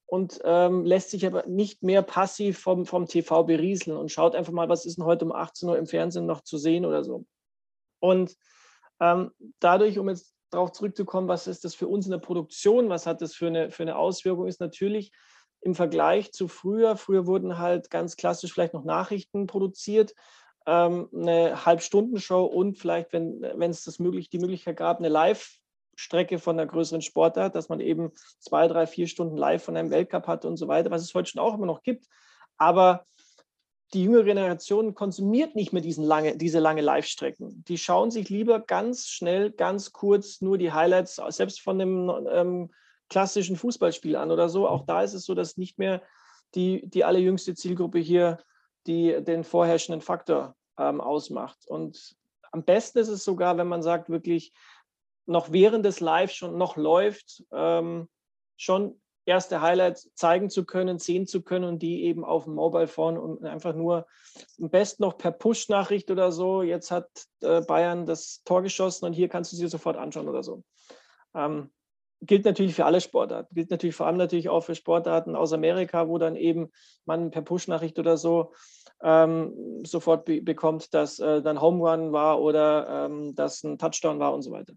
und 0.06 0.40
ähm, 0.44 0.84
lässt 0.84 1.10
sich 1.10 1.26
aber 1.26 1.46
nicht 1.46 1.82
mehr 1.82 2.02
passiv 2.02 2.58
vom, 2.58 2.84
vom 2.86 3.06
TV 3.06 3.44
berieseln 3.44 3.96
und 3.96 4.10
schaut 4.10 4.34
einfach 4.34 4.52
mal, 4.52 4.68
was 4.68 4.84
ist 4.84 4.98
denn 4.98 5.04
heute 5.04 5.24
um 5.24 5.32
18 5.32 5.68
Uhr 5.68 5.78
im 5.78 5.86
Fernsehen 5.86 6.26
noch 6.26 6.42
zu 6.42 6.58
sehen 6.58 6.84
oder 6.84 7.02
so. 7.02 7.24
Und 8.02 8.36
ähm, 9.00 9.30
dadurch, 9.60 9.98
um 9.98 10.08
jetzt 10.08 10.34
darauf 10.50 10.72
zurückzukommen, 10.72 11.28
was 11.28 11.46
ist 11.46 11.64
das 11.64 11.74
für 11.74 11.86
uns 11.86 12.04
in 12.04 12.10
der 12.10 12.18
Produktion, 12.18 12.88
was 12.88 13.06
hat 13.06 13.22
das 13.22 13.34
für 13.34 13.46
eine, 13.46 13.70
für 13.70 13.84
eine 13.84 13.96
Auswirkung, 13.96 14.48
ist 14.48 14.60
natürlich 14.60 15.12
im 15.60 15.76
Vergleich 15.76 16.32
zu 16.32 16.48
früher, 16.48 16.96
früher 16.96 17.26
wurden 17.26 17.58
halt 17.58 17.90
ganz 17.90 18.16
klassisch 18.16 18.52
vielleicht 18.52 18.74
noch 18.74 18.84
Nachrichten 18.84 19.46
produziert, 19.46 20.14
ähm, 20.66 21.08
eine 21.14 21.64
Halbstundenshow 21.64 22.44
und 22.44 22.76
vielleicht, 22.76 23.12
wenn, 23.12 23.44
es 23.70 23.84
das 23.84 24.00
möglich, 24.00 24.28
die 24.28 24.40
Möglichkeit 24.40 24.76
gab, 24.76 24.98
eine 24.98 25.08
Live-Strecke 25.08 26.40
von 26.40 26.58
einer 26.58 26.68
größeren 26.68 27.02
Sportart, 27.02 27.54
dass 27.54 27.68
man 27.68 27.78
eben 27.78 28.10
zwei, 28.40 28.66
drei, 28.66 28.88
vier 28.88 29.06
Stunden 29.06 29.36
live 29.36 29.62
von 29.62 29.76
einem 29.76 29.90
Weltcup 29.90 30.26
hatte 30.26 30.48
und 30.48 30.56
so 30.56 30.66
weiter, 30.66 30.90
was 30.90 31.02
es 31.02 31.14
heute 31.14 31.30
schon 31.30 31.40
auch 31.40 31.54
immer 31.54 31.66
noch 31.66 31.82
gibt. 31.82 32.06
Aber 32.56 33.06
die 33.92 34.04
jüngere 34.04 34.24
Generation 34.24 34.94
konsumiert 34.94 35.54
nicht 35.54 35.72
mehr 35.72 35.82
diesen 35.82 36.04
lange, 36.04 36.36
diese 36.36 36.60
lange 36.60 36.80
Live-Strecken. 36.80 37.64
Die 37.68 37.76
schauen 37.76 38.10
sich 38.10 38.30
lieber 38.30 38.60
ganz 38.60 39.08
schnell, 39.08 39.50
ganz 39.50 39.92
kurz 39.92 40.40
nur 40.40 40.56
die 40.56 40.72
Highlights, 40.72 41.20
selbst 41.28 41.60
von 41.60 41.78
dem 41.78 42.10
ähm, 42.30 42.70
klassischen 43.10 43.56
Fußballspiel 43.56 44.16
an 44.16 44.30
oder 44.30 44.48
so. 44.48 44.66
Auch 44.66 44.86
da 44.86 45.02
ist 45.02 45.12
es 45.12 45.24
so, 45.24 45.34
dass 45.34 45.58
nicht 45.58 45.78
mehr 45.78 46.02
die, 46.54 46.88
die 46.88 47.04
allerjüngste 47.04 47.54
Zielgruppe 47.54 47.98
hier 47.98 48.38
die, 48.86 49.22
den 49.22 49.44
vorherrschenden 49.44 50.00
Faktor 50.00 50.56
ähm, 50.78 51.00
ausmacht. 51.00 51.66
Und 51.66 52.16
am 52.50 52.64
besten 52.64 52.98
ist 52.98 53.08
es 53.08 53.24
sogar, 53.24 53.58
wenn 53.58 53.68
man 53.68 53.82
sagt, 53.82 54.08
wirklich 54.08 54.54
noch 55.26 55.52
während 55.52 55.84
des 55.84 56.00
Live 56.00 56.32
schon 56.32 56.56
noch 56.56 56.76
läuft, 56.76 57.44
ähm, 57.52 58.08
schon 58.56 59.01
erste 59.24 59.60
Highlights 59.60 60.10
zeigen 60.14 60.50
zu 60.50 60.64
können, 60.64 60.98
sehen 60.98 61.26
zu 61.26 61.42
können 61.42 61.64
und 61.64 61.80
die 61.80 62.04
eben 62.04 62.24
auf 62.24 62.44
dem 62.44 62.54
Mobile 62.54 62.88
Phone 62.88 63.18
und 63.18 63.44
einfach 63.44 63.74
nur 63.74 64.06
am 64.60 64.70
besten 64.70 65.02
noch 65.02 65.16
per 65.16 65.32
Push-Nachricht 65.32 66.10
oder 66.10 66.32
so. 66.32 66.62
Jetzt 66.62 66.90
hat 66.90 67.08
äh, 67.40 67.60
Bayern 67.60 68.06
das 68.06 68.42
Tor 68.44 68.62
geschossen 68.62 69.04
und 69.04 69.12
hier 69.12 69.28
kannst 69.28 69.52
du 69.52 69.56
sie 69.56 69.68
sofort 69.68 69.96
anschauen 69.96 70.28
oder 70.28 70.42
so. 70.42 70.64
Ähm, 71.34 71.70
gilt 72.20 72.44
natürlich 72.44 72.74
für 72.74 72.84
alle 72.84 73.00
Sportarten, 73.00 73.54
gilt 73.54 73.70
natürlich 73.70 73.96
vor 73.96 74.06
allem 74.06 74.16
natürlich 74.16 74.48
auch 74.48 74.62
für 74.62 74.74
Sportarten 74.74 75.36
aus 75.36 75.52
Amerika, 75.52 76.08
wo 76.08 76.18
dann 76.18 76.36
eben 76.36 76.70
man 77.04 77.30
per 77.30 77.42
Push-Nachricht 77.42 77.98
oder 77.98 78.16
so 78.16 78.52
ähm, 79.02 79.82
sofort 79.84 80.24
be 80.24 80.40
bekommt, 80.40 80.94
dass 80.94 81.18
äh, 81.18 81.42
dann 81.42 81.60
Home 81.60 81.88
Run 81.88 82.12
war 82.12 82.40
oder 82.40 83.06
ähm, 83.06 83.34
dass 83.34 83.64
ein 83.64 83.78
Touchdown 83.78 84.20
war 84.20 84.32
und 84.32 84.42
so 84.42 84.52
weiter. 84.52 84.74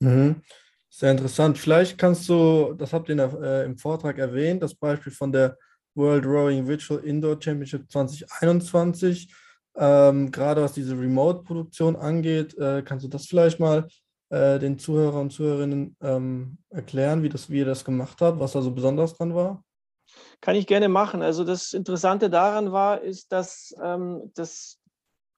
Mhm. 0.00 0.42
Sehr 0.90 1.10
interessant. 1.10 1.58
Vielleicht 1.58 1.98
kannst 1.98 2.28
du, 2.28 2.74
das 2.74 2.92
habt 2.92 3.08
ihr 3.08 3.18
äh, 3.42 3.64
im 3.64 3.76
Vortrag 3.76 4.18
erwähnt, 4.18 4.62
das 4.62 4.74
Beispiel 4.74 5.12
von 5.12 5.32
der 5.32 5.56
World 5.94 6.24
Rowing 6.24 6.66
Virtual 6.66 7.00
Indoor 7.00 7.36
Championship 7.40 7.90
2021. 7.90 9.34
Ähm, 9.76 10.30
gerade 10.30 10.62
was 10.62 10.72
diese 10.72 10.98
Remote-Produktion 10.98 11.96
angeht, 11.96 12.56
äh, 12.58 12.82
kannst 12.82 13.04
du 13.04 13.08
das 13.08 13.26
vielleicht 13.26 13.60
mal 13.60 13.86
äh, 14.30 14.58
den 14.58 14.78
Zuhörern 14.78 15.22
und 15.22 15.30
Zuhörerinnen 15.30 15.96
ähm, 16.00 16.58
erklären, 16.70 17.22
wie, 17.22 17.28
das, 17.28 17.50
wie 17.50 17.58
ihr 17.58 17.64
das 17.64 17.84
gemacht 17.84 18.20
habt, 18.20 18.40
was 18.40 18.52
da 18.52 18.62
so 18.62 18.70
besonders 18.70 19.14
dran 19.14 19.34
war? 19.34 19.62
Kann 20.40 20.56
ich 20.56 20.66
gerne 20.66 20.88
machen. 20.88 21.22
Also 21.22 21.44
das 21.44 21.72
Interessante 21.74 22.30
daran 22.30 22.72
war, 22.72 23.02
ist, 23.02 23.30
dass, 23.30 23.74
ähm, 23.82 24.32
dass 24.34 24.77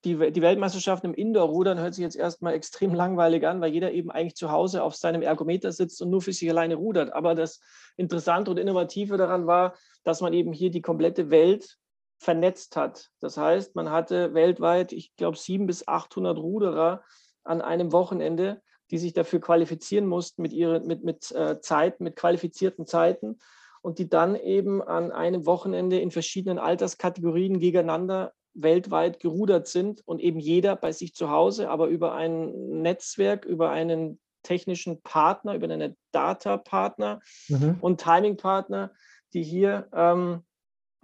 die, 0.04 0.32
die 0.32 0.42
Weltmeisterschaften 0.42 1.10
im 1.10 1.14
Indoor-Rudern 1.14 1.78
hört 1.78 1.94
sich 1.94 2.02
jetzt 2.02 2.16
erstmal 2.16 2.54
extrem 2.54 2.94
langweilig 2.94 3.46
an, 3.46 3.60
weil 3.60 3.72
jeder 3.72 3.92
eben 3.92 4.10
eigentlich 4.10 4.34
zu 4.34 4.50
Hause 4.50 4.82
auf 4.82 4.94
seinem 4.94 5.22
Ergometer 5.22 5.72
sitzt 5.72 6.00
und 6.00 6.10
nur 6.10 6.22
für 6.22 6.32
sich 6.32 6.48
alleine 6.48 6.76
rudert. 6.76 7.12
Aber 7.12 7.34
das 7.34 7.60
Interessante 7.96 8.50
und 8.50 8.58
Innovative 8.58 9.16
daran 9.18 9.46
war, 9.46 9.74
dass 10.02 10.22
man 10.22 10.32
eben 10.32 10.52
hier 10.52 10.70
die 10.70 10.80
komplette 10.80 11.30
Welt 11.30 11.76
vernetzt 12.16 12.76
hat. 12.76 13.10
Das 13.20 13.36
heißt, 13.36 13.76
man 13.76 13.90
hatte 13.90 14.32
weltweit, 14.32 14.92
ich 14.92 15.14
glaube, 15.16 15.36
700 15.36 15.66
bis 15.66 15.88
800 15.88 16.38
Ruderer 16.38 17.02
an 17.44 17.60
einem 17.60 17.92
Wochenende, 17.92 18.62
die 18.90 18.98
sich 18.98 19.12
dafür 19.12 19.40
qualifizieren 19.40 20.06
mussten 20.06 20.42
mit, 20.42 20.52
ihren, 20.52 20.86
mit, 20.86 21.04
mit 21.04 21.30
äh, 21.32 21.60
Zeiten, 21.60 22.04
mit 22.04 22.16
qualifizierten 22.16 22.86
Zeiten 22.86 23.38
und 23.82 23.98
die 23.98 24.08
dann 24.08 24.34
eben 24.34 24.82
an 24.82 25.12
einem 25.12 25.46
Wochenende 25.46 26.00
in 26.00 26.10
verschiedenen 26.10 26.58
Alterskategorien 26.58 27.60
gegeneinander 27.60 28.32
weltweit 28.62 29.20
gerudert 29.20 29.66
sind 29.66 30.06
und 30.06 30.20
eben 30.20 30.38
jeder 30.38 30.76
bei 30.76 30.92
sich 30.92 31.14
zu 31.14 31.30
Hause, 31.30 31.70
aber 31.70 31.88
über 31.88 32.14
ein 32.14 32.80
Netzwerk, 32.82 33.44
über 33.44 33.70
einen 33.70 34.18
technischen 34.42 35.02
Partner, 35.02 35.54
über 35.54 35.68
einen 35.68 35.96
Data-Partner 36.12 37.20
mhm. 37.48 37.76
und 37.80 38.00
Timing-Partner, 38.00 38.92
die 39.32 39.42
hier 39.42 39.88
ähm, 39.92 40.44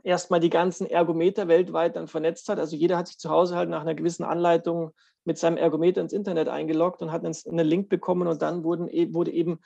erstmal 0.03 0.41
die 0.41 0.51
ganzen 0.51 0.89
Ergometer 0.89 1.49
weltweit 1.49 1.97
dann 1.97 2.09
vernetzt 2.09 2.49
hat. 2.49 2.59
Also 2.59 2.77
jeder 2.77 2.97
hat 2.97 3.09
sich 3.09 3.19
zu 3.19 3.31
Hause 3.31 3.57
halt 3.57 3.69
nach 3.69 3.83
einer 3.83 3.95
gewissen 3.95 4.25
Anleitung 4.25 4.93
mit 5.25 5.39
seinem 5.39 5.57
Ergometer 5.57 6.01
ins 6.01 6.13
Internet 6.13 6.49
eingeloggt 6.49 7.03
und 7.03 7.11
hat 7.11 7.25
einen, 7.25 7.59
Link 7.59 7.89
bekommen 7.89 8.29
und 8.29 8.41
dann 8.41 8.63
wurden, 8.63 8.89
e, 8.89 9.13
wurde 9.13 9.33
eben 9.33 9.59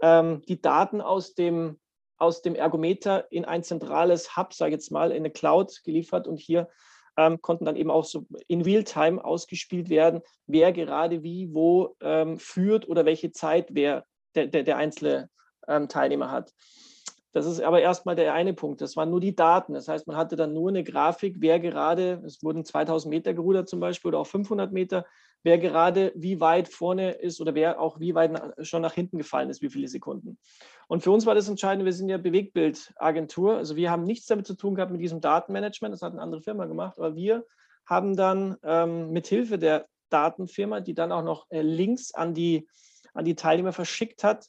ähm, 0.00 0.42
die 0.46 0.60
Daten 0.60 1.00
aus 1.00 1.34
dem, 1.34 1.80
aus 2.18 2.42
dem 2.42 2.54
Ergometer 2.54 3.32
in 3.32 3.46
ein 3.46 3.62
zentrales 3.62 4.36
Hub, 4.36 4.52
sage 4.52 4.70
ich 4.70 4.74
jetzt 4.74 4.92
mal, 4.92 5.10
in 5.10 5.18
eine 5.18 5.30
Cloud 5.30 5.82
geliefert 5.84 6.28
und 6.28 6.38
hier 6.38 6.68
ähm, 7.16 7.40
konnten 7.40 7.64
dann 7.64 7.76
eben 7.76 7.90
auch 7.90 8.04
so 8.04 8.26
in 8.46 8.62
Realtime 8.62 9.24
ausgespielt 9.24 9.88
werden, 9.88 10.22
wer 10.46 10.72
gerade 10.72 11.22
wie, 11.22 11.52
wo 11.52 11.96
ähm, 12.00 12.38
führt 12.38 12.88
oder 12.88 13.04
welche 13.04 13.30
Zeit 13.32 13.68
wer 13.70 14.04
der, 14.34 14.46
der, 14.46 14.62
der 14.62 14.76
einzelne 14.76 15.28
ähm, 15.68 15.88
Teilnehmer 15.88 16.30
hat. 16.30 16.52
Das 17.32 17.46
ist 17.46 17.60
aber 17.60 17.80
erstmal 17.80 18.16
der 18.16 18.34
eine 18.34 18.54
Punkt. 18.54 18.80
Das 18.80 18.96
waren 18.96 19.10
nur 19.10 19.20
die 19.20 19.36
Daten. 19.36 19.74
Das 19.74 19.86
heißt, 19.86 20.06
man 20.06 20.16
hatte 20.16 20.34
dann 20.34 20.52
nur 20.52 20.68
eine 20.68 20.82
Grafik, 20.82 21.36
wer 21.38 21.60
gerade, 21.60 22.20
es 22.26 22.42
wurden 22.42 22.64
2000 22.64 23.08
Meter 23.08 23.34
gerudert 23.34 23.68
zum 23.68 23.78
Beispiel 23.78 24.08
oder 24.08 24.18
auch 24.18 24.26
500 24.26 24.72
Meter, 24.72 25.06
wer 25.42 25.58
gerade 25.58 26.12
wie 26.14 26.40
weit 26.40 26.68
vorne 26.68 27.12
ist 27.12 27.40
oder 27.40 27.54
wer 27.54 27.80
auch 27.80 28.00
wie 28.00 28.14
weit 28.14 28.32
schon 28.66 28.82
nach 28.82 28.94
hinten 28.94 29.18
gefallen 29.18 29.50
ist, 29.50 29.62
wie 29.62 29.70
viele 29.70 29.88
Sekunden. 29.88 30.38
Und 30.88 31.02
für 31.02 31.10
uns 31.10 31.26
war 31.26 31.34
das 31.34 31.48
entscheidend, 31.48 31.84
wir 31.84 31.92
sind 31.92 32.08
ja 32.08 32.18
Bewegtbildagentur, 32.18 33.56
also 33.56 33.76
wir 33.76 33.90
haben 33.90 34.04
nichts 34.04 34.26
damit 34.26 34.46
zu 34.46 34.54
tun 34.54 34.74
gehabt 34.74 34.92
mit 34.92 35.00
diesem 35.00 35.20
Datenmanagement, 35.20 35.92
das 35.92 36.02
hat 36.02 36.12
eine 36.12 36.22
andere 36.22 36.42
Firma 36.42 36.66
gemacht, 36.66 36.98
aber 36.98 37.14
wir 37.14 37.46
haben 37.86 38.16
dann 38.16 38.56
ähm, 38.62 39.10
mit 39.10 39.26
Hilfe 39.26 39.58
der 39.58 39.86
Datenfirma, 40.10 40.80
die 40.80 40.94
dann 40.94 41.12
auch 41.12 41.22
noch 41.22 41.46
äh, 41.50 41.62
Links 41.62 42.12
an 42.12 42.34
die, 42.34 42.68
an 43.14 43.24
die 43.24 43.34
Teilnehmer 43.34 43.72
verschickt 43.72 44.24
hat, 44.24 44.46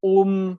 um 0.00 0.58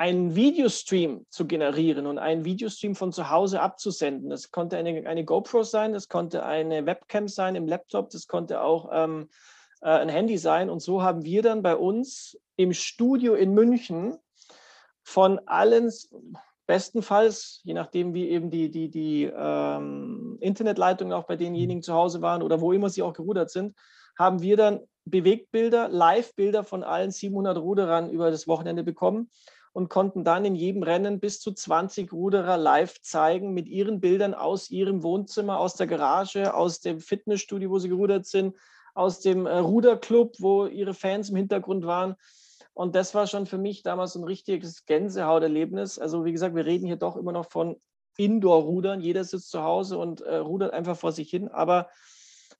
einen 0.00 0.34
Videostream 0.34 1.26
zu 1.28 1.46
generieren 1.46 2.06
und 2.06 2.16
einen 2.16 2.46
Videostream 2.46 2.94
von 2.94 3.12
zu 3.12 3.28
Hause 3.28 3.60
abzusenden. 3.60 4.30
Das 4.30 4.50
konnte 4.50 4.78
eine, 4.78 5.06
eine 5.06 5.26
GoPro 5.26 5.62
sein, 5.62 5.92
das 5.92 6.08
konnte 6.08 6.42
eine 6.42 6.86
Webcam 6.86 7.28
sein 7.28 7.54
im 7.54 7.68
Laptop, 7.68 8.08
das 8.08 8.26
konnte 8.26 8.62
auch 8.62 8.88
ähm, 8.94 9.28
äh, 9.82 9.90
ein 9.90 10.08
Handy 10.08 10.38
sein. 10.38 10.70
Und 10.70 10.80
so 10.80 11.02
haben 11.02 11.26
wir 11.26 11.42
dann 11.42 11.60
bei 11.60 11.76
uns 11.76 12.40
im 12.56 12.72
Studio 12.72 13.34
in 13.34 13.52
München 13.52 14.16
von 15.02 15.38
allen, 15.44 15.92
bestenfalls, 16.66 17.60
je 17.64 17.74
nachdem 17.74 18.14
wie 18.14 18.30
eben 18.30 18.50
die, 18.50 18.70
die, 18.70 18.88
die 18.88 19.24
ähm, 19.24 20.38
Internetleitungen 20.40 21.12
auch 21.12 21.24
bei 21.24 21.36
denjenigen 21.36 21.82
zu 21.82 21.92
Hause 21.92 22.22
waren 22.22 22.42
oder 22.42 22.62
wo 22.62 22.72
immer 22.72 22.88
sie 22.88 23.02
auch 23.02 23.12
gerudert 23.12 23.50
sind, 23.50 23.76
haben 24.18 24.40
wir 24.40 24.56
dann 24.56 24.80
Bewegtbilder, 25.04 25.90
Live-Bilder 25.90 26.64
von 26.64 26.84
allen 26.84 27.10
700 27.10 27.58
Ruderern 27.58 28.08
über 28.08 28.30
das 28.30 28.48
Wochenende 28.48 28.82
bekommen 28.82 29.28
und 29.72 29.88
konnten 29.88 30.24
dann 30.24 30.44
in 30.44 30.54
jedem 30.54 30.82
Rennen 30.82 31.20
bis 31.20 31.40
zu 31.40 31.52
20 31.52 32.12
Ruderer 32.12 32.56
live 32.56 33.00
zeigen 33.02 33.52
mit 33.52 33.68
ihren 33.68 34.00
Bildern 34.00 34.34
aus 34.34 34.70
ihrem 34.70 35.02
Wohnzimmer, 35.02 35.58
aus 35.58 35.76
der 35.76 35.86
Garage, 35.86 36.54
aus 36.54 36.80
dem 36.80 37.00
Fitnessstudio, 37.00 37.70
wo 37.70 37.78
sie 37.78 37.88
gerudert 37.88 38.26
sind, 38.26 38.56
aus 38.94 39.20
dem 39.20 39.46
äh, 39.46 39.58
Ruderclub, 39.58 40.34
wo 40.38 40.66
ihre 40.66 40.94
Fans 40.94 41.30
im 41.30 41.36
Hintergrund 41.36 41.86
waren. 41.86 42.16
Und 42.72 42.94
das 42.94 43.14
war 43.14 43.26
schon 43.26 43.46
für 43.46 43.58
mich 43.58 43.82
damals 43.82 44.14
ein 44.14 44.24
richtiges 44.24 44.86
Gänsehauterlebnis. 44.86 45.98
Also 45.98 46.24
wie 46.24 46.32
gesagt, 46.32 46.54
wir 46.54 46.66
reden 46.66 46.86
hier 46.86 46.96
doch 46.96 47.16
immer 47.16 47.32
noch 47.32 47.50
von 47.50 47.76
Indoor-Rudern. 48.16 49.00
Jeder 49.00 49.24
sitzt 49.24 49.50
zu 49.50 49.62
Hause 49.62 49.98
und 49.98 50.20
äh, 50.22 50.36
rudert 50.36 50.72
einfach 50.72 50.96
vor 50.96 51.12
sich 51.12 51.30
hin. 51.30 51.48
Aber 51.48 51.88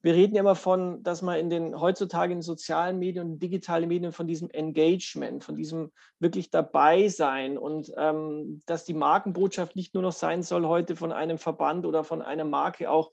wir 0.02 0.14
reden 0.14 0.34
ja 0.34 0.40
immer 0.40 0.54
von, 0.54 1.02
dass 1.02 1.20
man 1.20 1.38
in 1.38 1.50
den 1.50 1.78
heutzutage 1.78 2.32
in 2.32 2.38
den 2.38 2.42
sozialen 2.42 2.98
Medien 2.98 3.32
und 3.32 3.38
digitalen 3.38 3.88
Medien 3.88 4.12
von 4.12 4.26
diesem 4.26 4.48
Engagement, 4.50 5.44
von 5.44 5.56
diesem 5.56 5.92
wirklich 6.18 6.50
dabei 6.50 7.08
sein 7.08 7.58
und 7.58 7.92
ähm, 7.96 8.62
dass 8.66 8.84
die 8.84 8.94
Markenbotschaft 8.94 9.76
nicht 9.76 9.92
nur 9.94 10.02
noch 10.02 10.12
sein 10.12 10.42
soll 10.42 10.66
heute 10.66 10.96
von 10.96 11.12
einem 11.12 11.38
Verband 11.38 11.84
oder 11.84 12.02
von 12.02 12.22
einer 12.22 12.44
Marke 12.44 12.90
auch, 12.90 13.10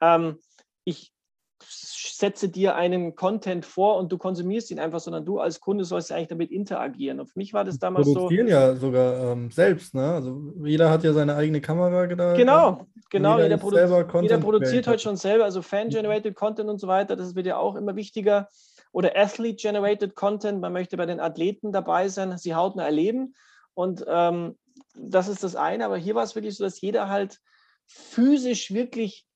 ähm, 0.00 0.38
ich 0.84 1.12
setze 1.60 2.48
dir 2.48 2.74
einen 2.74 3.14
Content 3.14 3.64
vor 3.64 3.96
und 3.96 4.10
du 4.10 4.18
konsumierst 4.18 4.70
ihn 4.70 4.78
einfach, 4.78 5.00
sondern 5.00 5.24
du 5.24 5.38
als 5.38 5.60
Kunde 5.60 5.84
sollst 5.84 6.10
eigentlich 6.10 6.28
damit 6.28 6.50
interagieren. 6.50 7.20
Und 7.20 7.26
für 7.26 7.38
mich 7.38 7.52
war 7.52 7.64
das 7.64 7.78
damals 7.78 8.06
so. 8.06 8.14
Produzieren 8.14 8.48
ja 8.48 8.74
sogar 8.74 9.32
ähm, 9.32 9.50
selbst, 9.50 9.94
ne? 9.94 10.14
Also 10.14 10.52
jeder 10.64 10.90
hat 10.90 11.04
ja 11.04 11.12
seine 11.12 11.36
eigene 11.36 11.60
Kamera 11.60 12.06
gedacht. 12.06 12.36
Genau, 12.36 12.86
genau. 13.10 13.36
Jeder, 13.36 13.44
jeder, 13.44 13.58
produ 13.58 14.22
jeder 14.22 14.38
produziert 14.38 14.86
heute 14.86 14.98
schon 14.98 15.16
selber, 15.16 15.44
also 15.44 15.62
Fan-Generated 15.62 16.34
Content 16.34 16.68
und 16.68 16.78
so 16.78 16.88
weiter. 16.88 17.14
Das 17.14 17.34
wird 17.34 17.46
ja 17.46 17.56
auch 17.56 17.76
immer 17.76 17.94
wichtiger. 17.96 18.48
Oder 18.90 19.16
Athlete-Generated 19.16 20.14
Content. 20.14 20.60
Man 20.60 20.72
möchte 20.72 20.96
bei 20.96 21.06
den 21.06 21.20
Athleten 21.20 21.72
dabei 21.72 22.08
sein, 22.08 22.36
sie 22.38 22.54
hautnah 22.54 22.84
erleben. 22.84 23.34
Und 23.74 24.04
ähm, 24.08 24.56
das 24.96 25.28
ist 25.28 25.44
das 25.44 25.54
eine. 25.54 25.84
Aber 25.84 25.96
hier 25.96 26.14
war 26.14 26.24
es 26.24 26.34
wirklich 26.34 26.56
so, 26.56 26.64
dass 26.64 26.80
jeder 26.80 27.08
halt 27.08 27.38
physisch 27.86 28.72
wirklich 28.72 29.27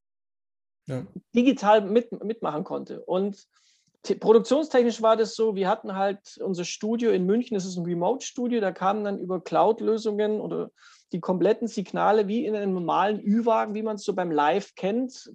ja. 0.87 1.07
digital 1.35 1.83
mit, 1.83 2.25
mitmachen 2.25 2.65
konnte. 2.65 3.03
Und 3.03 3.47
produktionstechnisch 4.21 5.01
war 5.01 5.17
das 5.17 5.37
so, 5.37 5.55
wir 5.55 5.69
hatten 5.69 5.95
halt 5.95 6.39
unser 6.45 6.65
Studio 6.65 7.13
in 7.13 7.25
München, 7.25 7.55
das 7.55 7.65
ist 7.65 7.77
ein 7.77 7.85
Remote-Studio, 7.85 8.61
da 8.61 8.73
kamen 8.73 9.05
dann 9.05 9.19
über 9.19 9.41
Cloud-Lösungen 9.41 10.41
oder 10.41 10.71
die 11.13 11.21
kompletten 11.21 11.69
Signale 11.69 12.27
wie 12.27 12.45
in 12.45 12.57
einem 12.57 12.73
normalen 12.73 13.21
Ü-Wagen, 13.21 13.75
wie 13.75 13.83
man 13.83 13.97
es 13.97 14.05
so 14.05 14.15
beim 14.15 14.31
Live 14.31 14.75
kennt, 14.75 15.31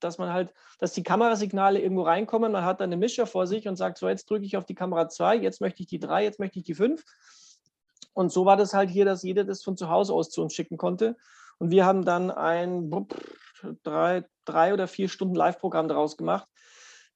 dass 0.00 0.18
man 0.18 0.32
halt, 0.32 0.52
dass 0.78 0.92
die 0.92 1.04
Kamerasignale 1.04 1.80
irgendwo 1.80 2.02
reinkommen, 2.02 2.52
man 2.52 2.64
hat 2.64 2.80
dann 2.80 2.90
eine 2.90 2.96
Mischer 2.96 3.26
vor 3.26 3.46
sich 3.46 3.66
und 3.66 3.76
sagt, 3.76 3.98
so 3.98 4.08
jetzt 4.08 4.28
drücke 4.28 4.44
ich 4.44 4.56
auf 4.56 4.66
die 4.66 4.74
Kamera 4.74 5.08
2, 5.08 5.36
jetzt 5.36 5.60
möchte 5.60 5.82
ich 5.82 5.86
die 5.86 6.00
3, 6.00 6.24
jetzt 6.24 6.38
möchte 6.38 6.58
ich 6.58 6.64
die 6.64 6.74
5. 6.74 7.02
Und 8.12 8.32
so 8.32 8.44
war 8.44 8.56
das 8.56 8.74
halt 8.74 8.90
hier, 8.90 9.04
dass 9.04 9.22
jeder 9.22 9.44
das 9.44 9.62
von 9.62 9.76
zu 9.76 9.88
Hause 9.88 10.12
aus 10.12 10.30
zu 10.30 10.42
uns 10.42 10.54
schicken 10.54 10.76
konnte. 10.76 11.16
Und 11.58 11.70
wir 11.70 11.86
haben 11.86 12.04
dann 12.04 12.30
ein 12.30 12.90
drei, 13.82 14.24
drei 14.44 14.72
oder 14.72 14.88
vier 14.88 15.08
Stunden 15.08 15.34
Live-Programm 15.34 15.88
daraus 15.88 16.16
gemacht. 16.16 16.48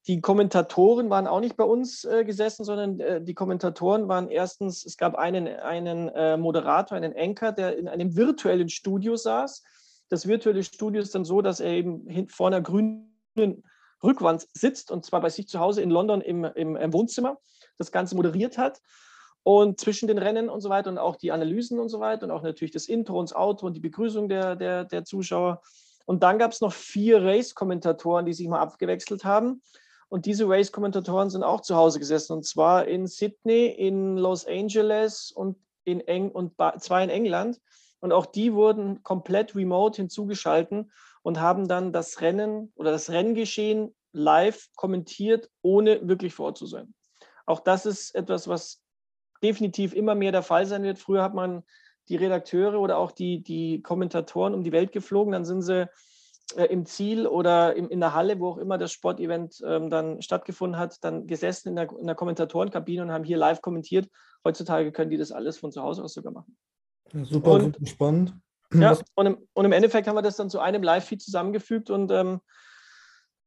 Die 0.06 0.20
Kommentatoren 0.20 1.10
waren 1.10 1.26
auch 1.26 1.40
nicht 1.40 1.56
bei 1.56 1.64
uns 1.64 2.04
äh, 2.04 2.24
gesessen, 2.24 2.64
sondern 2.64 3.00
äh, 3.00 3.22
die 3.22 3.34
Kommentatoren 3.34 4.08
waren 4.08 4.30
erstens, 4.30 4.84
es 4.84 4.96
gab 4.96 5.14
einen, 5.14 5.46
einen 5.46 6.08
äh, 6.08 6.36
Moderator, 6.38 6.96
einen 6.96 7.14
Anchor, 7.14 7.52
der 7.52 7.76
in 7.76 7.86
einem 7.86 8.16
virtuellen 8.16 8.70
Studio 8.70 9.16
saß. 9.16 9.62
Das 10.08 10.26
virtuelle 10.26 10.64
Studio 10.64 11.02
ist 11.02 11.14
dann 11.14 11.26
so, 11.26 11.42
dass 11.42 11.60
er 11.60 11.72
eben 11.72 12.28
vor 12.28 12.46
einer 12.46 12.62
grünen 12.62 13.62
Rückwand 14.02 14.46
sitzt 14.54 14.90
und 14.90 15.04
zwar 15.04 15.20
bei 15.20 15.28
sich 15.28 15.48
zu 15.48 15.60
Hause 15.60 15.82
in 15.82 15.90
London 15.90 16.22
im, 16.22 16.44
im, 16.44 16.76
im 16.76 16.92
Wohnzimmer, 16.92 17.38
das 17.76 17.92
Ganze 17.92 18.16
moderiert 18.16 18.56
hat 18.56 18.80
und 19.42 19.80
zwischen 19.80 20.08
den 20.08 20.18
Rennen 20.18 20.48
und 20.48 20.60
so 20.60 20.68
weiter 20.68 20.90
und 20.90 20.98
auch 20.98 21.16
die 21.16 21.32
Analysen 21.32 21.78
und 21.78 21.88
so 21.88 22.00
weiter 22.00 22.24
und 22.24 22.30
auch 22.30 22.42
natürlich 22.42 22.72
das 22.72 22.88
Intro 22.88 23.18
und 23.18 23.30
das 23.30 23.36
Outro 23.36 23.66
und 23.66 23.74
die 23.74 23.80
Begrüßung 23.80 24.28
der, 24.28 24.56
der, 24.56 24.84
der 24.84 25.04
Zuschauer. 25.04 25.62
Und 26.06 26.22
dann 26.22 26.38
gab 26.38 26.52
es 26.52 26.60
noch 26.60 26.72
vier 26.72 27.22
Race-Kommentatoren, 27.22 28.26
die 28.26 28.32
sich 28.32 28.48
mal 28.48 28.60
abgewechselt 28.60 29.24
haben. 29.24 29.62
Und 30.08 30.26
diese 30.26 30.48
Race-Kommentatoren 30.48 31.30
sind 31.30 31.44
auch 31.44 31.60
zu 31.60 31.76
Hause 31.76 32.00
gesessen 32.00 32.32
und 32.32 32.44
zwar 32.44 32.86
in 32.88 33.06
Sydney, 33.06 33.66
in 33.66 34.16
Los 34.16 34.44
Angeles 34.44 35.30
und, 35.30 35.56
in 35.84 36.00
Eng 36.00 36.30
und 36.30 36.54
zwei 36.78 37.04
in 37.04 37.10
England. 37.10 37.60
Und 38.00 38.12
auch 38.12 38.26
die 38.26 38.52
wurden 38.54 39.02
komplett 39.04 39.54
remote 39.54 39.96
hinzugeschalten 39.96 40.90
und 41.22 41.40
haben 41.40 41.68
dann 41.68 41.92
das 41.92 42.20
Rennen 42.20 42.72
oder 42.74 42.90
das 42.90 43.10
Renngeschehen 43.10 43.94
live 44.12 44.68
kommentiert, 44.74 45.48
ohne 45.62 46.06
wirklich 46.08 46.34
vor 46.34 46.46
Ort 46.46 46.58
zu 46.58 46.66
sein. 46.66 46.94
Auch 47.46 47.60
das 47.60 47.86
ist 47.86 48.14
etwas, 48.14 48.48
was 48.48 48.82
definitiv 49.42 49.94
immer 49.94 50.14
mehr 50.14 50.32
der 50.32 50.42
Fall 50.42 50.66
sein 50.66 50.82
wird. 50.82 50.98
Früher 50.98 51.22
hat 51.22 51.34
man 51.34 51.62
die 52.10 52.16
Redakteure 52.16 52.78
oder 52.78 52.98
auch 52.98 53.12
die, 53.12 53.42
die 53.42 53.80
Kommentatoren 53.82 54.52
um 54.52 54.64
die 54.64 54.72
Welt 54.72 54.92
geflogen, 54.92 55.32
dann 55.32 55.44
sind 55.44 55.62
sie 55.62 55.88
äh, 56.56 56.64
im 56.64 56.84
Ziel 56.84 57.26
oder 57.26 57.76
im, 57.76 57.88
in 57.88 58.00
der 58.00 58.14
Halle, 58.14 58.40
wo 58.40 58.50
auch 58.50 58.58
immer 58.58 58.76
das 58.76 58.92
Sportevent 58.92 59.62
ähm, 59.64 59.88
dann 59.88 60.20
stattgefunden 60.20 60.78
hat, 60.78 61.02
dann 61.02 61.26
gesessen 61.26 61.68
in 61.68 61.76
der, 61.76 61.88
in 61.98 62.06
der 62.06 62.16
Kommentatorenkabine 62.16 63.02
und 63.02 63.12
haben 63.12 63.24
hier 63.24 63.36
live 63.36 63.62
kommentiert. 63.62 64.08
Heutzutage 64.44 64.90
können 64.90 65.10
die 65.10 65.16
das 65.16 65.32
alles 65.32 65.58
von 65.58 65.70
zu 65.70 65.82
Hause 65.82 66.02
aus 66.02 66.14
sogar 66.14 66.32
machen. 66.32 66.56
Ja, 67.12 67.24
super, 67.24 67.52
und, 67.52 67.78
spannend. 67.88 68.34
Ja, 68.72 68.98
und 69.14 69.26
im, 69.26 69.38
und 69.52 69.64
im, 69.64 69.72
Endeffekt 69.72 70.08
haben 70.08 70.16
wir 70.16 70.22
das 70.22 70.36
dann 70.36 70.50
zu 70.50 70.60
einem 70.60 70.82
Live-Feed 70.82 71.22
zusammengefügt 71.22 71.90
und 71.90 72.10
ähm, 72.10 72.40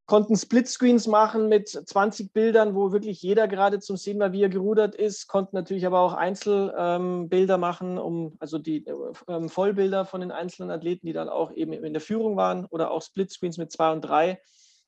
konnten 0.05 0.36
Splitscreens 0.36 1.07
machen 1.07 1.48
mit 1.48 1.69
20 1.69 2.33
Bildern, 2.33 2.75
wo 2.75 2.91
wirklich 2.91 3.22
jeder 3.22 3.48
gerade 3.48 3.79
zum 3.79 3.95
Sehen 3.95 4.19
war, 4.19 4.33
wie 4.33 4.43
er 4.43 4.50
gerudert 4.50 4.95
ist, 4.95 5.27
konnten 5.27 5.55
natürlich 5.55 5.86
aber 5.86 6.00
auch 6.00 6.13
Einzelbilder 6.13 7.55
ähm, 7.55 7.60
machen, 7.60 7.98
um 7.98 8.36
also 8.39 8.57
die 8.57 8.86
ähm, 9.27 9.48
Vollbilder 9.48 10.05
von 10.05 10.22
den 10.22 10.31
einzelnen 10.31 10.72
Athleten, 10.72 11.07
die 11.07 11.13
dann 11.13 11.29
auch 11.29 11.53
eben 11.53 11.72
in 11.72 11.93
der 11.93 12.01
Führung 12.01 12.36
waren 12.36 12.65
oder 12.65 12.91
auch 12.91 13.01
Splitscreens 13.01 13.57
mit 13.57 13.72
zwei 13.72 13.91
und 13.93 14.01
drei. 14.01 14.41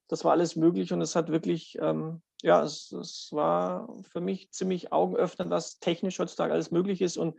Das 0.07 0.25
war 0.25 0.33
alles 0.33 0.55
möglich 0.55 0.91
und 0.91 1.01
es 1.01 1.15
hat 1.15 1.31
wirklich, 1.31 1.77
ähm, 1.81 2.21
ja, 2.43 2.61
es, 2.61 2.91
es 2.91 3.29
war 3.31 3.87
für 4.11 4.21
mich 4.21 4.51
ziemlich 4.51 4.91
augenöffnend, 4.91 5.49
was 5.49 5.79
technisch 5.79 6.19
heutzutage 6.19 6.53
alles 6.53 6.71
möglich 6.71 7.01
ist 7.01 7.17
und 7.17 7.35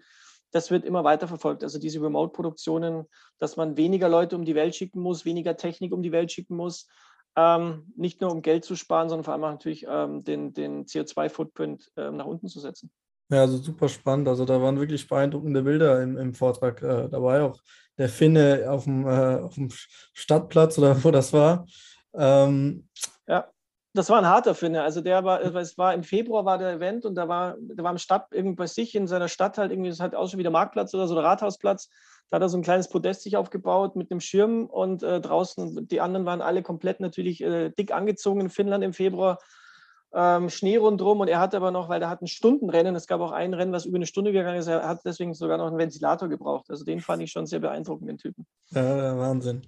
das 0.50 0.70
wird 0.70 0.84
immer 0.84 1.04
weiter 1.04 1.28
verfolgt. 1.28 1.62
Also 1.62 1.78
diese 1.78 2.00
Remote-Produktionen, 2.00 3.04
dass 3.38 3.56
man 3.56 3.76
weniger 3.76 4.08
Leute 4.08 4.36
um 4.36 4.44
die 4.44 4.54
Welt 4.54 4.74
schicken 4.74 5.00
muss, 5.00 5.24
weniger 5.24 5.56
Technik 5.56 5.92
um 5.92 6.02
die 6.02 6.12
Welt 6.12 6.32
schicken 6.32 6.56
muss, 6.56 6.88
ähm, 7.36 7.92
nicht 7.96 8.20
nur 8.20 8.32
um 8.32 8.42
Geld 8.42 8.64
zu 8.64 8.76
sparen, 8.76 9.08
sondern 9.08 9.24
vor 9.24 9.34
allem 9.34 9.44
auch 9.44 9.50
natürlich 9.50 9.86
ähm, 9.88 10.24
den, 10.24 10.54
den 10.54 10.86
CO2-Footprint 10.86 11.92
ähm, 11.96 12.16
nach 12.16 12.26
unten 12.26 12.48
zu 12.48 12.60
setzen. 12.60 12.90
Ja, 13.30 13.40
also 13.40 13.58
super 13.58 13.88
spannend. 13.88 14.28
Also 14.28 14.44
da 14.44 14.60
waren 14.62 14.78
wirklich 14.78 15.08
beeindruckende 15.08 15.62
Bilder 15.62 16.02
im, 16.02 16.16
im 16.16 16.34
Vortrag 16.34 16.82
äh, 16.82 17.08
dabei. 17.08 17.42
Auch 17.42 17.60
der 17.98 18.08
Finne 18.08 18.66
auf 18.68 18.84
dem, 18.84 19.06
äh, 19.06 19.36
auf 19.36 19.54
dem 19.54 19.68
Stadtplatz 20.14 20.78
oder 20.78 21.02
wo 21.02 21.10
das 21.10 21.32
war. 21.32 21.66
Ähm, 22.14 22.88
ja, 23.26 23.48
das 23.92 24.08
war 24.10 24.18
ein 24.18 24.28
harter 24.28 24.54
Finne. 24.54 24.82
Also 24.82 25.00
der 25.00 25.24
war, 25.24 25.42
es 25.42 25.76
war 25.76 25.92
im 25.92 26.04
Februar 26.04 26.44
war 26.44 26.58
der 26.58 26.74
Event 26.74 27.04
und 27.04 27.16
da 27.16 27.28
war, 27.28 27.56
der 27.58 27.84
war 27.84 27.90
im 27.90 27.98
Stadt 27.98 28.28
irgendwie 28.30 28.56
bei 28.56 28.66
sich 28.66 28.94
in 28.94 29.06
seiner 29.06 29.28
Stadt 29.28 29.58
halt 29.58 29.72
irgendwie, 29.72 29.90
das 29.90 30.00
hat 30.00 30.14
auch 30.14 30.30
schon 30.30 30.38
wieder 30.38 30.50
Marktplatz 30.50 30.94
oder 30.94 31.08
so, 31.08 31.14
der 31.14 31.24
Rathausplatz. 31.24 31.90
Da 32.30 32.36
hat 32.36 32.42
er 32.42 32.48
so 32.48 32.58
ein 32.58 32.62
kleines 32.62 32.88
Podest 32.88 33.22
sich 33.22 33.36
aufgebaut 33.36 33.96
mit 33.96 34.10
einem 34.10 34.20
Schirm 34.20 34.66
und 34.66 35.02
äh, 35.02 35.20
draußen, 35.20 35.86
die 35.86 36.00
anderen 36.00 36.26
waren 36.26 36.42
alle 36.42 36.62
komplett 36.62 37.00
natürlich 37.00 37.42
äh, 37.42 37.70
dick 37.70 37.92
angezogen 37.92 38.40
in 38.40 38.50
Finnland 38.50 38.82
im 38.82 38.92
Februar. 38.92 39.38
Ähm, 40.12 40.48
Schnee 40.50 40.76
rundherum 40.76 41.20
und 41.20 41.28
er 41.28 41.40
hat 41.40 41.54
aber 41.54 41.70
noch, 41.70 41.88
weil 41.88 42.00
er 42.00 42.08
hat 42.08 42.22
ein 42.22 42.26
Stundenrennen, 42.26 42.94
es 42.94 43.06
gab 43.06 43.20
auch 43.20 43.32
ein 43.32 43.54
Rennen, 43.54 43.72
was 43.72 43.84
über 43.84 43.96
eine 43.96 44.06
Stunde 44.06 44.32
gegangen 44.32 44.58
ist, 44.58 44.66
er 44.66 44.88
hat 44.88 45.04
deswegen 45.04 45.34
sogar 45.34 45.58
noch 45.58 45.66
einen 45.66 45.78
Ventilator 45.78 46.28
gebraucht. 46.28 46.70
Also 46.70 46.84
den 46.84 47.00
fand 47.00 47.22
ich 47.22 47.32
schon 47.32 47.46
sehr 47.46 47.60
beeindruckend, 47.60 48.08
den 48.08 48.18
Typen. 48.18 48.46
Ja, 48.70 49.18
Wahnsinn. 49.18 49.62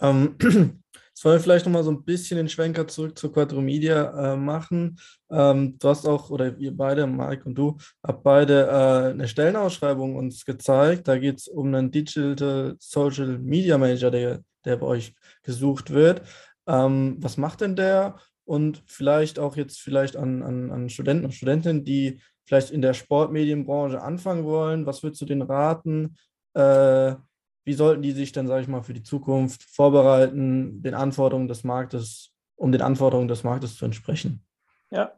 Ähm, 0.00 0.36
Wollen 1.24 1.36
wir 1.36 1.40
vielleicht 1.40 1.66
nochmal 1.66 1.84
so 1.84 1.90
ein 1.90 2.04
bisschen 2.04 2.36
den 2.36 2.48
Schwenker 2.48 2.86
zurück 2.86 3.18
zur 3.18 3.32
Quadromedia 3.32 4.34
äh, 4.34 4.36
machen. 4.36 4.98
Ähm, 5.30 5.78
du 5.78 5.88
hast 5.88 6.06
auch, 6.06 6.30
oder 6.30 6.56
ihr 6.58 6.76
beide, 6.76 7.06
Mike 7.06 7.44
und 7.44 7.54
du, 7.56 7.76
habt 8.02 8.22
beide 8.22 8.66
äh, 8.66 9.10
eine 9.10 9.28
Stellenausschreibung 9.28 10.16
uns 10.16 10.44
gezeigt. 10.44 11.08
Da 11.08 11.18
geht 11.18 11.38
es 11.38 11.48
um 11.48 11.74
einen 11.74 11.90
Digital 11.90 12.76
Social 12.78 13.38
Media 13.38 13.78
Manager, 13.78 14.10
der, 14.10 14.40
der 14.64 14.76
bei 14.76 14.86
euch 14.86 15.14
gesucht 15.42 15.90
wird. 15.90 16.22
Ähm, 16.66 17.16
was 17.20 17.36
macht 17.36 17.62
denn 17.62 17.76
der? 17.76 18.16
Und 18.44 18.82
vielleicht 18.86 19.38
auch 19.38 19.56
jetzt 19.56 19.80
vielleicht 19.80 20.16
an, 20.16 20.42
an, 20.42 20.70
an 20.70 20.88
Studenten 20.88 21.26
und 21.26 21.32
Studentinnen, 21.32 21.84
die 21.84 22.20
vielleicht 22.46 22.70
in 22.70 22.80
der 22.80 22.94
Sportmedienbranche 22.94 24.00
anfangen 24.00 24.44
wollen. 24.44 24.86
Was 24.86 25.02
würdest 25.02 25.20
du 25.20 25.26
denen 25.26 25.42
raten? 25.42 26.16
Äh, 26.54 27.14
wie 27.68 27.74
sollten 27.74 28.00
die 28.00 28.12
sich 28.12 28.32
dann, 28.32 28.46
sage 28.46 28.62
ich 28.62 28.68
mal, 28.68 28.82
für 28.82 28.94
die 28.94 29.02
Zukunft 29.02 29.62
vorbereiten, 29.62 30.80
den 30.80 30.94
Anforderungen 30.94 31.48
des 31.48 31.64
Marktes, 31.64 32.32
um 32.56 32.72
den 32.72 32.80
Anforderungen 32.80 33.28
des 33.28 33.44
Marktes 33.44 33.76
zu 33.76 33.84
entsprechen? 33.84 34.42
Ja, 34.90 35.12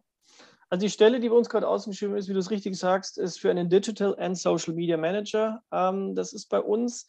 also 0.68 0.84
die 0.84 0.90
Stelle, 0.90 1.20
die 1.20 1.28
bei 1.28 1.36
uns 1.36 1.48
gerade 1.48 1.68
ausgeschrieben 1.68 2.16
ist, 2.16 2.28
wie 2.28 2.32
du 2.32 2.40
es 2.40 2.50
richtig 2.50 2.76
sagst, 2.76 3.18
ist 3.18 3.38
für 3.38 3.52
einen 3.52 3.68
Digital 3.70 4.18
and 4.18 4.36
Social 4.36 4.74
Media 4.74 4.96
Manager. 4.96 5.62
Ähm, 5.70 6.16
das 6.16 6.32
ist 6.32 6.46
bei 6.46 6.58
uns 6.58 7.06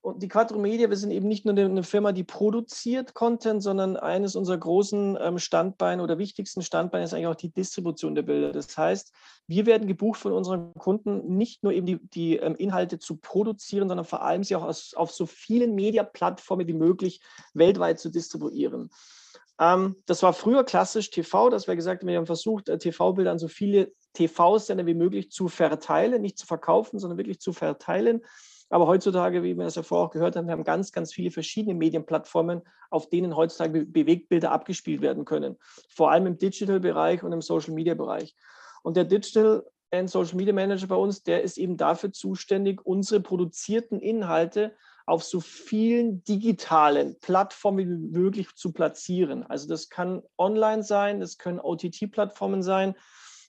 und 0.00 0.22
die 0.22 0.28
Quattro 0.28 0.58
Media, 0.58 0.88
wir 0.88 0.96
sind 0.96 1.10
eben 1.10 1.26
nicht 1.26 1.44
nur 1.44 1.56
eine 1.56 1.82
Firma, 1.82 2.12
die 2.12 2.24
produziert 2.24 3.14
Content, 3.14 3.62
sondern 3.62 3.96
eines 3.96 4.36
unserer 4.36 4.58
großen 4.58 5.18
ähm, 5.20 5.38
Standbeine 5.38 6.02
oder 6.02 6.18
wichtigsten 6.18 6.62
Standbeine 6.62 7.04
ist 7.04 7.12
eigentlich 7.12 7.26
auch 7.26 7.34
die 7.34 7.52
Distribution 7.52 8.14
der 8.14 8.22
Bilder. 8.22 8.52
Das 8.52 8.76
heißt, 8.76 9.12
wir 9.48 9.66
werden 9.66 9.88
gebucht 9.88 10.20
von 10.20 10.32
unseren 10.32 10.72
Kunden, 10.74 11.36
nicht 11.36 11.64
nur 11.64 11.72
eben 11.72 11.86
die, 11.86 11.98
die 11.98 12.36
ähm, 12.36 12.54
Inhalte 12.56 12.98
zu 12.98 13.16
produzieren, 13.16 13.88
sondern 13.88 14.06
vor 14.06 14.22
allem 14.22 14.44
sie 14.44 14.54
auch 14.54 14.64
aus, 14.64 14.94
auf 14.94 15.10
so 15.10 15.26
vielen 15.26 15.74
Media-Plattformen 15.74 16.68
wie 16.68 16.74
möglich 16.74 17.20
weltweit 17.54 17.98
zu 17.98 18.08
distribuieren. 18.08 18.90
Ähm, 19.58 19.96
das 20.06 20.22
war 20.22 20.32
früher 20.32 20.62
klassisch 20.62 21.10
TV, 21.10 21.50
dass 21.50 21.66
wir 21.66 21.74
gesagt 21.74 22.02
haben, 22.02 22.08
wir 22.08 22.18
haben 22.18 22.26
versucht, 22.26 22.68
äh, 22.68 22.78
TV-Bilder 22.78 23.32
an 23.32 23.38
so 23.38 23.48
viele 23.48 23.92
TV-Sender 24.12 24.86
wie 24.86 24.94
möglich 24.94 25.32
zu 25.32 25.48
verteilen, 25.48 26.22
nicht 26.22 26.38
zu 26.38 26.46
verkaufen, 26.46 26.98
sondern 26.98 27.18
wirklich 27.18 27.40
zu 27.40 27.52
verteilen. 27.52 28.22
Aber 28.70 28.86
heutzutage, 28.86 29.42
wie 29.42 29.56
wir 29.56 29.64
das 29.64 29.76
ja 29.76 29.82
vorher 29.82 30.06
auch 30.06 30.10
gehört 30.10 30.36
haben, 30.36 30.46
wir 30.46 30.52
haben 30.52 30.64
ganz, 30.64 30.92
ganz 30.92 31.12
viele 31.12 31.30
verschiedene 31.30 31.74
Medienplattformen, 31.74 32.62
auf 32.90 33.08
denen 33.08 33.34
heutzutage 33.34 33.86
Bewegtbilder 33.86 34.52
abgespielt 34.52 35.00
werden 35.00 35.24
können. 35.24 35.56
Vor 35.88 36.10
allem 36.10 36.26
im 36.26 36.38
Digital-Bereich 36.38 37.22
und 37.22 37.32
im 37.32 37.40
Social-Media-Bereich. 37.40 38.34
Und 38.82 38.96
der 38.96 39.04
Digital 39.04 39.64
and 39.90 40.10
Social 40.10 40.36
Media 40.36 40.52
Manager 40.52 40.86
bei 40.86 40.96
uns, 40.96 41.22
der 41.22 41.42
ist 41.42 41.56
eben 41.56 41.76
dafür 41.76 42.12
zuständig, 42.12 42.84
unsere 42.84 43.20
produzierten 43.20 44.00
Inhalte 44.00 44.74
auf 45.06 45.24
so 45.24 45.40
vielen 45.40 46.22
digitalen 46.24 47.18
Plattformen 47.20 47.78
wie 47.78 48.18
möglich 48.18 48.54
zu 48.54 48.72
platzieren. 48.72 49.42
Also 49.44 49.66
das 49.66 49.88
kann 49.88 50.22
online 50.36 50.82
sein, 50.82 51.20
das 51.20 51.38
können 51.38 51.60
OTT-Plattformen 51.60 52.62
sein, 52.62 52.94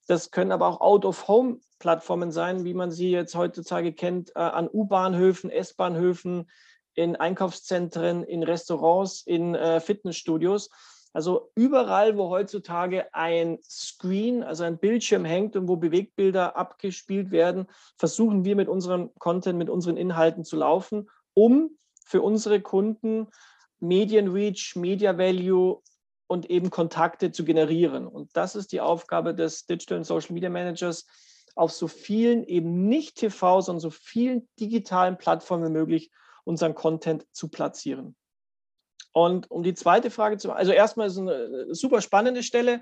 das 0.10 0.32
können 0.32 0.52
aber 0.52 0.68
auch 0.68 0.82
Out-of-Home-Plattformen 0.82 2.32
sein, 2.32 2.66
wie 2.66 2.74
man 2.74 2.90
sie 2.90 3.12
jetzt 3.12 3.36
heutzutage 3.36 3.94
kennt, 3.94 4.32
äh, 4.36 4.40
an 4.40 4.68
U-Bahnhöfen, 4.68 5.52
S-Bahnhöfen, 5.52 6.50
in 6.96 7.16
Einkaufszentren, 7.16 8.24
in 8.24 8.42
Restaurants, 8.42 9.22
in 9.22 9.54
äh, 9.54 9.80
Fitnessstudios. 9.80 10.72
Also 11.14 11.52
überall, 11.54 12.18
wo 12.18 12.30
heutzutage 12.30 13.14
ein 13.14 13.60
Screen, 13.64 14.44
also 14.44 14.64
ein 14.64 14.80
Bildschirm 14.80 15.26
hängt 15.26 15.56
und 15.56 15.68
wo 15.68 15.76
Bewegtbilder 15.76 16.58
abgespielt 16.58 17.30
werden, 17.30 17.68
versuchen 17.96 18.44
wir 18.44 18.56
mit 18.56 18.68
unserem 18.68 19.12
Content, 19.20 19.60
mit 19.60 19.70
unseren 19.70 19.96
Inhalten 19.96 20.44
zu 20.44 20.56
laufen, 20.56 21.08
um 21.36 21.78
für 22.04 22.24
unsere 22.24 22.62
Kunden 22.62 23.28
Median 23.80 24.30
Reach, 24.30 24.76
Media 24.76 25.20
Value 25.20 25.82
und 26.30 26.50
eben 26.52 26.70
Kontakte 26.70 27.32
zu 27.32 27.44
generieren. 27.44 28.06
Und 28.06 28.38
das 28.38 28.56
ist 28.56 28.72
die 28.72 28.82
Aufgabe 28.82 29.34
des 29.34 29.66
Digital 29.66 29.98
und 29.98 30.04
Social 30.04 30.34
Media 30.34 30.52
Managers, 30.52 31.08
auf 31.56 31.72
so 31.72 31.88
vielen 31.88 32.44
eben 32.44 32.88
nicht 32.88 33.18
TV, 33.18 33.62
sondern 33.62 33.80
so 33.80 33.90
vielen 33.90 34.48
digitalen 34.60 35.18
Plattformen 35.18 35.66
wie 35.66 35.78
möglich 35.78 36.12
unseren 36.44 36.76
Content 36.76 37.26
zu 37.32 37.50
platzieren. 37.50 38.16
Und 39.12 39.50
um 39.50 39.64
die 39.64 39.74
zweite 39.74 40.12
Frage 40.12 40.38
zu 40.38 40.52
also 40.52 40.72
erstmal 40.72 41.08
ist 41.08 41.18
eine 41.18 41.74
super 41.74 42.00
spannende 42.00 42.44
Stelle, 42.44 42.82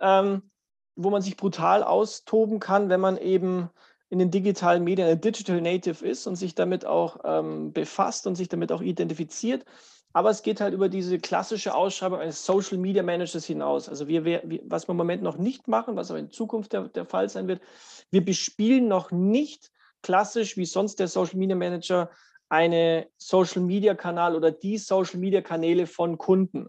ähm, 0.00 0.50
wo 0.96 1.10
man 1.10 1.22
sich 1.22 1.36
brutal 1.36 1.84
austoben 1.84 2.58
kann, 2.58 2.88
wenn 2.88 3.00
man 3.00 3.16
eben 3.18 3.70
in 4.08 4.18
den 4.18 4.32
digitalen 4.32 4.82
Medien 4.82 5.06
ein 5.06 5.20
Digital 5.20 5.60
Native 5.60 6.04
ist 6.04 6.26
und 6.26 6.34
sich 6.34 6.56
damit 6.56 6.84
auch 6.84 7.20
ähm, 7.22 7.72
befasst 7.72 8.26
und 8.26 8.34
sich 8.34 8.48
damit 8.48 8.72
auch 8.72 8.82
identifiziert. 8.82 9.64
Aber 10.12 10.30
es 10.30 10.42
geht 10.42 10.60
halt 10.60 10.74
über 10.74 10.88
diese 10.88 11.18
klassische 11.18 11.74
Ausschreibung 11.74 12.18
eines 12.18 12.44
Social 12.44 12.78
Media 12.78 13.02
Managers 13.02 13.44
hinaus. 13.44 13.88
Also 13.88 14.08
wir, 14.08 14.24
wir, 14.24 14.42
was 14.64 14.88
wir 14.88 14.92
im 14.92 14.96
Moment 14.96 15.22
noch 15.22 15.36
nicht 15.36 15.68
machen, 15.68 15.96
was 15.96 16.10
aber 16.10 16.18
in 16.18 16.30
Zukunft 16.30 16.72
der, 16.72 16.88
der 16.88 17.04
Fall 17.04 17.28
sein 17.28 17.46
wird, 17.46 17.62
wir 18.10 18.24
bespielen 18.24 18.88
noch 18.88 19.12
nicht 19.12 19.70
klassisch 20.02 20.56
wie 20.56 20.64
sonst 20.64 20.98
der 20.98 21.08
Social 21.08 21.38
Media 21.38 21.56
Manager 21.56 22.10
eine 22.48 23.08
Social 23.16 23.62
Media 23.62 23.94
Kanal 23.94 24.34
oder 24.34 24.50
die 24.50 24.78
Social 24.78 25.20
Media 25.20 25.40
Kanäle 25.40 25.86
von 25.86 26.18
Kunden, 26.18 26.68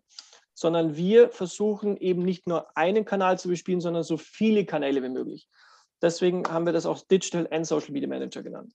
sondern 0.54 0.95
wir 0.95 1.30
versuchen 1.30 1.97
eben 1.97 2.21
nicht 2.23 2.47
nur 2.47 2.77
einen 2.77 3.06
Kanal 3.06 3.39
zu 3.39 3.47
bespielen, 3.49 3.82
sondern 3.82 4.04
so 4.04 4.17
viele 4.17 4.65
Kanäle 4.65 5.01
wie 5.01 5.10
möglich. 5.10 5.49
Deswegen 6.01 6.47
haben 6.47 6.65
wir 6.65 6.73
das 6.73 6.86
auch 6.86 7.01
Digital 7.01 7.47
and 7.51 7.65
Social 7.65 7.91
Media 7.91 8.08
Manager 8.08 8.43
genannt. 8.43 8.73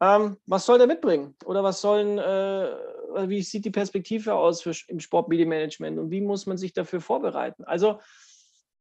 Ähm, 0.00 0.36
was 0.46 0.66
soll 0.66 0.78
der 0.78 0.86
mitbringen? 0.86 1.36
Oder 1.44 1.62
was 1.62 1.80
sollen, 1.80 2.18
äh, 2.18 2.70
wie 3.14 3.42
sieht 3.42 3.64
die 3.64 3.70
Perspektive 3.70 4.34
aus 4.34 4.62
für, 4.62 4.74
im 4.88 5.00
Sportmedienmanagement 5.00 5.98
und 5.98 6.10
wie 6.10 6.20
muss 6.20 6.46
man 6.46 6.56
sich 6.56 6.72
dafür 6.72 7.00
vorbereiten? 7.00 7.64
Also, 7.64 8.00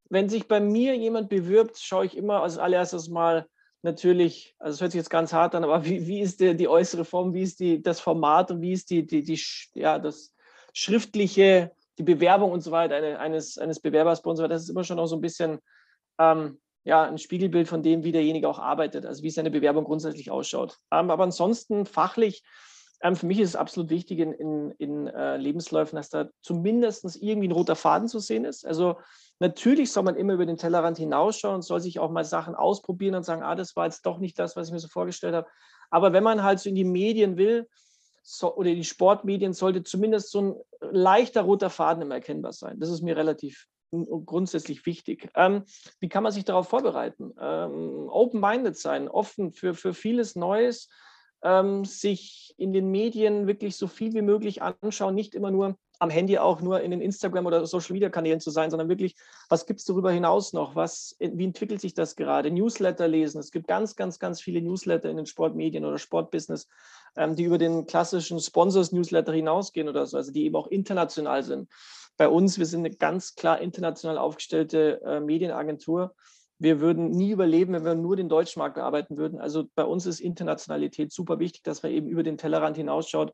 wenn 0.10 0.30
sich 0.30 0.48
bei 0.48 0.60
mir 0.60 0.96
jemand 0.96 1.30
bewirbt, 1.30 1.80
schaue 1.80 2.06
ich 2.06 2.18
immer 2.18 2.44
als 2.44 2.58
allererstes 2.58 3.10
mal 3.10 3.48
natürlich, 3.82 4.56
also 4.60 4.76
es 4.76 4.82
hört 4.82 4.92
sich 4.92 5.00
jetzt 5.00 5.10
ganz 5.10 5.34
hart 5.34 5.56
an, 5.56 5.64
aber 5.64 5.86
wie, 5.86 6.08
wie 6.08 6.22
ist 6.22 6.40
der, 6.40 6.54
die 6.54 6.68
äußere 6.68 7.06
Form, 7.06 7.34
wie 7.34 7.42
ist 7.42 7.60
die, 7.60 7.82
das 7.82 8.00
Format 8.00 8.52
und 8.52 8.62
wie 8.62 8.72
ist 8.72 8.90
die, 8.90 9.06
die, 9.06 9.24
die 9.24 9.40
ja, 9.74 10.00
das 10.00 10.34
schriftliche, 10.74 11.72
die 11.98 12.04
Bewerbung 12.04 12.52
und 12.52 12.62
so 12.62 12.72
weiter 12.72 13.20
eines, 13.20 13.58
eines 13.58 13.80
Bewerbers 13.80 14.22
bei 14.22 14.32
uns, 14.32 14.40
das 14.40 14.64
ist 14.64 14.70
immer 14.70 14.84
schon 14.84 15.00
auch 15.00 15.06
so 15.06 15.16
ein 15.16 15.22
bisschen 15.22 15.60
ähm, 16.20 16.60
ja, 16.86 17.04
ein 17.04 17.18
Spiegelbild 17.18 17.68
von 17.68 17.84
dem, 17.84 18.04
wie 18.04 18.12
derjenige 18.12 18.50
auch 18.50 18.60
arbeitet, 18.60 19.06
also 19.06 19.24
wie 19.24 19.30
seine 19.30 19.52
Bewerbung 19.52 19.86
grundsätzlich 19.86 20.32
ausschaut. 20.32 20.78
Ähm, 20.92 21.12
aber 21.12 21.24
ansonsten 21.24 21.86
fachlich, 21.86 22.44
ähm, 23.04 23.18
für 23.18 23.26
mich 23.26 23.40
ist 23.40 23.50
es 23.50 23.56
absolut 23.58 23.90
wichtig 23.90 24.20
in, 24.20 24.32
in, 24.32 24.72
in 24.78 25.08
äh, 25.08 25.36
Lebensläufen, 25.36 25.98
dass 25.98 26.10
da 26.10 26.30
zumindest 26.42 27.22
irgendwie 27.22 27.50
ein 27.50 27.52
roter 27.52 27.76
Faden 27.76 28.08
zu 28.08 28.20
sehen 28.20 28.46
ist. 28.46 28.66
Also 28.66 28.98
natürlich 29.40 29.92
soll 29.92 30.04
man 30.04 30.16
immer 30.16 30.34
über 30.34 30.46
den 30.46 30.58
Tellerrand 30.58 30.98
hinausschauen 30.98 31.62
soll 31.62 31.82
sich 31.82 32.00
auch 32.00 32.10
mal 32.10 32.24
Sachen 32.24 32.56
ausprobieren 32.56 33.16
und 33.16 33.24
sagen, 33.24 33.44
ah, 33.44 33.56
das 33.56 33.76
war 33.76 33.86
jetzt 33.86 34.06
doch 34.06 34.20
nicht 34.20 34.40
das, 34.40 34.56
was 34.56 34.68
ich 34.68 34.74
mir 34.74 34.80
so 34.80 34.88
vorgestellt 34.88 35.36
habe. 35.36 35.48
Aber 35.92 36.14
wenn 36.14 36.24
man 36.24 36.44
halt 36.44 36.62
so 36.62 36.70
in 36.70 36.76
die 36.76 36.86
Medien 36.86 37.38
will, 37.38 37.68
so, 38.24 38.56
oder 38.56 38.74
die 38.74 38.86
Sportmedien, 38.86 39.52
sollte 39.52 39.84
zumindest 39.84 40.32
so 40.32 40.42
ein 40.42 40.56
leichter 40.80 41.42
roter 41.42 41.70
Faden 41.70 42.04
immer 42.04 42.16
erkennbar 42.16 42.54
sein. 42.54 42.80
Das 42.80 42.90
ist 42.90 43.02
mir 43.02 43.18
relativ 43.18 43.68
grundsätzlich 44.26 44.86
wichtig. 44.86 45.30
Ähm, 45.36 45.66
wie 46.00 46.08
kann 46.08 46.24
man 46.24 46.32
sich 46.32 46.46
darauf 46.46 46.70
vorbereiten? 46.70 47.34
Ähm, 47.40 48.08
Open-minded 48.10 48.78
sein, 48.78 49.10
offen 49.10 49.52
für, 49.52 49.74
für 49.74 49.94
vieles 49.94 50.36
Neues, 50.38 50.90
ähm, 51.44 51.86
sich 51.86 52.56
in 52.58 52.74
den 52.74 52.90
Medien 52.90 53.48
wirklich 53.48 53.76
so 53.76 53.88
viel 53.88 54.14
wie 54.14 54.22
möglich 54.22 54.62
anschauen, 54.62 55.16
nicht 55.16 55.36
immer 55.36 55.52
nur 55.52 55.78
am 56.00 56.10
Handy 56.10 56.38
auch 56.38 56.62
nur 56.62 56.82
in 56.82 56.92
den 56.92 57.02
Instagram- 57.02 57.46
oder 57.46 57.66
Social-Media-Kanälen 57.66 58.40
zu 58.40 58.50
sein, 58.52 58.70
sondern 58.70 58.90
wirklich, 58.90 59.16
was 59.48 59.66
gibt 59.66 59.80
es 59.80 59.86
darüber 59.86 60.12
hinaus 60.12 60.52
noch? 60.52 60.76
Was, 60.76 61.16
wie 61.20 61.46
entwickelt 61.46 61.80
sich 61.80 61.94
das 61.94 62.16
gerade? 62.16 62.52
Newsletter 62.52 63.08
lesen. 63.08 63.40
Es 63.40 63.52
gibt 63.52 63.68
ganz, 63.68 63.96
ganz, 63.96 64.20
ganz 64.20 64.42
viele 64.42 64.62
Newsletter 64.62 65.10
in 65.10 65.18
den 65.18 65.26
Sportmedien 65.26 65.86
oder 65.86 65.98
Sportbusiness, 65.98 66.68
ähm, 67.16 67.36
die 67.36 67.44
über 67.44 67.58
den 67.58 67.86
klassischen 67.86 68.40
Sponsors-Newsletter 68.40 69.32
hinausgehen 69.32 69.88
oder 69.88 70.06
so, 70.06 70.18
also 70.18 70.32
die 70.32 70.46
eben 70.46 70.56
auch 70.56 70.68
international 70.68 71.44
sind. 71.44 71.70
Bei 72.18 72.28
uns, 72.28 72.60
wir 72.60 72.66
sind 72.66 72.82
eine 72.82 72.96
ganz 72.96 73.36
klar 73.36 73.62
international 73.62 74.18
aufgestellte 74.18 75.02
äh, 75.06 75.20
Medienagentur. 75.20 76.14
Wir 76.64 76.80
würden 76.80 77.10
nie 77.10 77.32
überleben, 77.32 77.74
wenn 77.74 77.84
wir 77.84 77.94
nur 77.94 78.16
den 78.16 78.30
deutschen 78.30 78.62
Markt 78.62 78.76
bearbeiten 78.76 79.18
würden. 79.18 79.42
Also 79.42 79.66
bei 79.76 79.84
uns 79.84 80.06
ist 80.06 80.22
Internationalität 80.22 81.12
super 81.12 81.38
wichtig, 81.38 81.62
dass 81.64 81.84
man 81.84 81.92
eben 81.92 82.08
über 82.08 82.24
den 82.24 82.38
Tellerrand 82.38 82.78
hinausschaut 82.78 83.34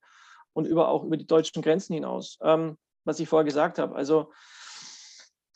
und 0.54 0.66
über, 0.66 0.88
auch 0.88 1.04
über 1.04 1.16
die 1.16 1.28
deutschen 1.28 1.62
Grenzen 1.62 1.94
hinaus. 1.94 2.40
Ähm, 2.42 2.76
was 3.06 3.20
ich 3.20 3.30
vorher 3.30 3.46
gesagt 3.46 3.78
habe, 3.78 3.96
also 3.96 4.32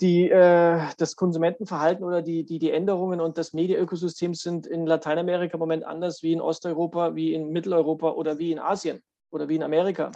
die, 0.02 0.30
äh, 0.30 0.82
das 1.00 1.16
Konsumentenverhalten 1.16 2.06
oder 2.06 2.22
die, 2.22 2.46
die, 2.46 2.60
die 2.60 2.70
Änderungen 2.70 3.20
und 3.20 3.40
das 3.40 3.54
Medienökosystem 3.54 4.36
sind 4.36 4.68
in 4.68 4.86
Lateinamerika 4.86 5.56
im 5.56 5.60
Moment 5.60 5.84
anders 5.84 6.22
wie 6.22 6.34
in 6.34 6.42
Osteuropa, 6.42 7.16
wie 7.16 7.34
in 7.34 7.50
Mitteleuropa 7.50 8.12
oder 8.12 8.38
wie 8.38 8.52
in 8.52 8.60
Asien 8.60 9.02
oder 9.32 9.50
wie 9.50 9.56
in 9.56 9.64
Amerika. 9.64 10.12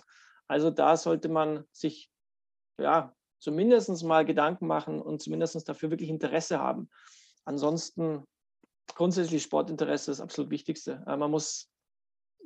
Also 0.47 0.69
da 0.69 0.95
sollte 0.95 1.27
man 1.27 1.63
sich 1.71 2.11
ja, 2.79 3.15
zumindest 3.39 4.03
mal 4.03 4.25
Gedanken 4.25 4.67
machen 4.67 5.01
und 5.01 5.23
zumindest 5.23 5.67
dafür 5.67 5.89
wirklich 5.89 6.11
Interesse 6.11 6.59
haben. 6.59 6.91
Ansonsten 7.47 8.25
grundsätzlich 8.93 9.41
Sportinteresse 9.41 10.11
ist 10.11 10.19
das 10.19 10.23
absolut 10.23 10.51
Wichtigste. 10.51 11.01
Äh, 11.07 11.15
man 11.15 11.31
muss 11.31 11.71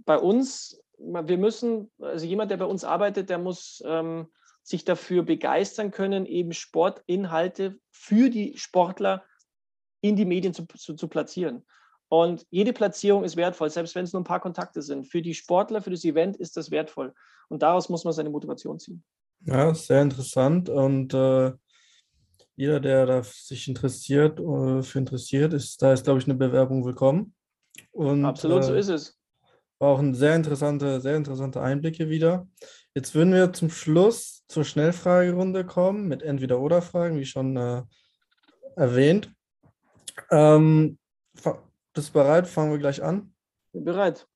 bei 0.05 0.17
uns, 0.17 0.79
wir 0.99 1.37
müssen, 1.39 1.91
also 1.99 2.25
jemand, 2.27 2.51
der 2.51 2.57
bei 2.57 2.65
uns 2.65 2.83
arbeitet, 2.83 3.31
der 3.31 3.39
muss 3.39 3.81
ähm, 3.83 4.27
sich 4.61 4.85
dafür 4.85 5.23
begeistern 5.23 5.89
können, 5.89 6.27
eben 6.27 6.53
Sportinhalte 6.53 7.79
für 7.89 8.29
die 8.29 8.59
Sportler 8.59 9.25
in 10.01 10.15
die 10.15 10.25
Medien 10.25 10.53
zu, 10.53 10.67
zu, 10.67 10.93
zu 10.93 11.07
platzieren. 11.07 11.65
Und 12.07 12.45
jede 12.51 12.71
Platzierung 12.71 13.23
ist 13.23 13.37
wertvoll, 13.37 13.71
selbst 13.71 13.95
wenn 13.95 14.03
es 14.03 14.13
nur 14.13 14.21
ein 14.21 14.25
paar 14.25 14.39
Kontakte 14.39 14.83
sind. 14.83 15.05
Für 15.05 15.23
die 15.23 15.33
Sportler, 15.33 15.81
für 15.81 15.89
das 15.89 16.03
Event 16.03 16.37
ist 16.37 16.57
das 16.57 16.69
wertvoll. 16.69 17.15
Und 17.49 17.63
daraus 17.63 17.89
muss 17.89 18.03
man 18.03 18.13
seine 18.13 18.29
Motivation 18.29 18.77
ziehen. 18.77 19.03
Ja, 19.45 19.73
sehr 19.73 20.03
interessant. 20.03 20.69
Und 20.69 21.15
äh, 21.15 21.53
jeder, 22.61 22.79
der 22.79 23.07
da 23.07 23.23
sich 23.23 23.67
interessiert, 23.67 24.39
äh, 24.39 24.83
für 24.83 24.99
interessiert, 24.99 25.51
ist, 25.51 25.81
da 25.81 25.93
ist, 25.93 26.03
glaube 26.03 26.19
ich, 26.19 26.25
eine 26.25 26.35
Bewerbung 26.35 26.85
willkommen. 26.85 27.33
Und, 27.91 28.23
Absolut, 28.23 28.61
äh, 28.61 28.67
so 28.67 28.75
ist 28.75 28.89
es. 28.89 29.19
War 29.79 29.89
auch 29.89 29.99
ein 29.99 30.13
sehr 30.13 30.35
interessante, 30.35 31.01
sehr 31.01 31.15
interessante 31.15 31.59
Einblicke 31.59 32.09
wieder. 32.09 32.47
Jetzt 32.93 33.15
würden 33.15 33.33
wir 33.33 33.51
zum 33.51 33.71
Schluss 33.71 34.45
zur 34.47 34.63
Schnellfragerunde 34.63 35.65
kommen 35.65 36.07
mit 36.07 36.21
Entweder-Oder-Fragen, 36.21 37.17
wie 37.17 37.25
schon 37.25 37.57
äh, 37.57 37.81
erwähnt. 38.75 39.33
Ähm, 40.29 40.99
bist 41.93 42.09
du 42.09 42.13
bereit? 42.13 42.47
Fangen 42.47 42.69
wir 42.69 42.77
gleich 42.77 43.01
an. 43.01 43.33
Bin 43.73 43.85
bereit. 43.85 44.27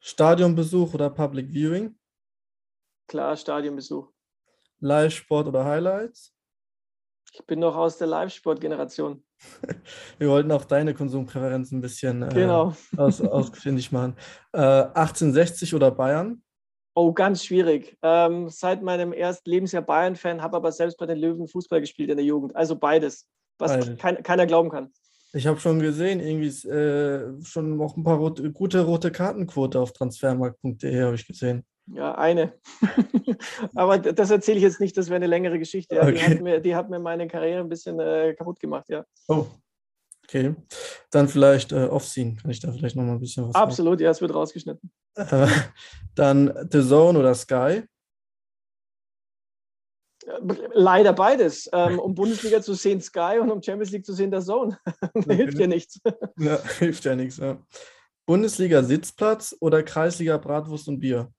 Stadionbesuch 0.00 0.94
oder 0.94 1.10
Public 1.10 1.50
Viewing? 1.50 1.98
Klar, 3.08 3.36
Stadionbesuch. 3.36 4.10
Live-Sport 4.80 5.48
oder 5.48 5.66
Highlights? 5.66 6.31
Ich 7.34 7.46
bin 7.46 7.60
noch 7.60 7.76
aus 7.76 7.96
der 7.96 8.08
Live-Sport-Generation. 8.08 9.22
Wir 10.18 10.28
wollten 10.28 10.52
auch 10.52 10.66
deine 10.66 10.92
Konsumpräferenzen 10.92 11.78
ein 11.78 11.80
bisschen 11.80 12.22
äh, 12.22 12.28
genau. 12.28 12.76
aus, 12.98 13.22
ausfindig 13.22 13.90
machen. 13.90 14.16
Äh, 14.52 14.58
1860 14.58 15.74
oder 15.74 15.90
Bayern? 15.90 16.42
Oh, 16.94 17.14
ganz 17.14 17.42
schwierig. 17.42 17.96
Ähm, 18.02 18.50
seit 18.50 18.82
meinem 18.82 19.14
ersten 19.14 19.48
Lebensjahr 19.48 19.82
Bayern-Fan, 19.82 20.42
habe 20.42 20.58
aber 20.58 20.72
selbst 20.72 20.98
bei 20.98 21.06
den 21.06 21.16
Löwen 21.16 21.48
Fußball 21.48 21.80
gespielt 21.80 22.10
in 22.10 22.18
der 22.18 22.26
Jugend. 22.26 22.54
Also 22.54 22.76
beides, 22.76 23.26
was 23.58 23.72
beides. 23.72 23.98
Kein, 23.98 24.22
keiner 24.22 24.44
glauben 24.44 24.68
kann. 24.68 24.92
Ich 25.32 25.46
habe 25.46 25.58
schon 25.58 25.80
gesehen, 25.80 26.20
irgendwie 26.20 26.68
äh, 26.68 27.42
schon 27.42 27.78
noch 27.78 27.96
ein 27.96 28.04
paar 28.04 28.18
rote, 28.18 28.52
gute 28.52 28.84
rote 28.84 29.10
Kartenquote 29.10 29.80
auf 29.80 29.94
transfermarkt.de 29.94 31.02
habe 31.02 31.14
ich 31.14 31.26
gesehen. 31.26 31.64
Ja, 31.86 32.14
eine. 32.14 32.54
Aber 33.74 33.98
das 33.98 34.30
erzähle 34.30 34.58
ich 34.58 34.62
jetzt 34.62 34.80
nicht, 34.80 34.96
das 34.96 35.08
wäre 35.08 35.16
eine 35.16 35.26
längere 35.26 35.58
Geschichte. 35.58 35.96
Ja. 35.96 36.02
Okay. 36.02 36.14
Die, 36.14 36.22
hat 36.22 36.40
mir, 36.40 36.60
die, 36.60 36.76
hat 36.76 36.90
mir, 36.90 36.98
meine 37.00 37.26
Karriere 37.26 37.60
ein 37.60 37.68
bisschen 37.68 37.98
äh, 37.98 38.34
kaputt 38.34 38.60
gemacht, 38.60 38.88
ja. 38.88 39.04
Oh, 39.28 39.46
okay. 40.24 40.54
Dann 41.10 41.28
vielleicht 41.28 41.72
äh, 41.72 41.86
Offscene, 41.86 42.36
kann 42.36 42.50
ich 42.50 42.60
da 42.60 42.70
vielleicht 42.72 42.96
nochmal 42.96 43.14
ein 43.14 43.20
bisschen 43.20 43.48
was 43.48 43.54
Absolut, 43.54 43.94
machen? 43.94 44.04
ja, 44.04 44.10
es 44.10 44.20
wird 44.20 44.34
rausgeschnitten. 44.34 44.90
Äh, 45.16 45.46
dann 46.14 46.68
The 46.70 46.82
Zone 46.82 47.18
oder 47.18 47.34
Sky? 47.34 47.82
Leider 50.72 51.12
beides. 51.12 51.68
Ähm, 51.72 51.98
um 51.98 52.14
Bundesliga 52.14 52.62
zu 52.62 52.74
sehen, 52.74 53.00
Sky 53.00 53.38
und 53.40 53.50
um 53.50 53.60
Champions 53.60 53.90
League 53.90 54.06
zu 54.06 54.12
sehen, 54.12 54.30
der 54.30 54.40
Zone. 54.40 54.78
Okay. 55.14 55.36
hilft 55.36 55.58
ja 55.58 55.66
nichts. 55.66 56.00
Ja, 56.38 56.58
hilft 56.78 57.04
ja 57.04 57.14
nichts, 57.14 57.36
ja. 57.38 57.58
Bundesliga 58.24 58.82
Sitzplatz 58.82 59.54
oder 59.60 59.82
Kreisliga 59.82 60.38
Bratwurst 60.38 60.88
und 60.88 61.00
Bier? 61.00 61.32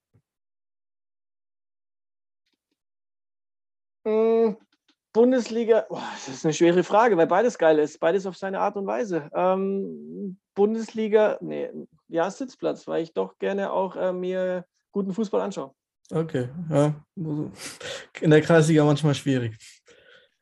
Bundesliga, 5.13 5.85
oh, 5.89 5.99
das 6.15 6.27
ist 6.27 6.45
eine 6.45 6.53
schwere 6.53 6.83
Frage, 6.83 7.15
weil 7.15 7.27
beides 7.27 7.57
geil 7.57 7.77
ist, 7.77 7.99
beides 7.99 8.25
auf 8.25 8.35
seine 8.35 8.59
Art 8.59 8.75
und 8.75 8.87
Weise. 8.87 9.29
Ähm, 9.33 10.37
Bundesliga, 10.55 11.37
nee, 11.39 11.69
ja, 12.07 12.29
Sitzplatz, 12.29 12.87
weil 12.87 13.03
ich 13.03 13.13
doch 13.13 13.37
gerne 13.37 13.71
auch 13.71 13.95
äh, 13.95 14.11
mir 14.11 14.65
guten 14.91 15.13
Fußball 15.13 15.41
anschaue. 15.41 15.71
Okay, 16.11 16.49
ja. 16.69 16.93
In 17.15 18.29
der 18.29 18.41
Kreisliga 18.41 18.83
manchmal 18.83 19.15
schwierig. 19.15 19.55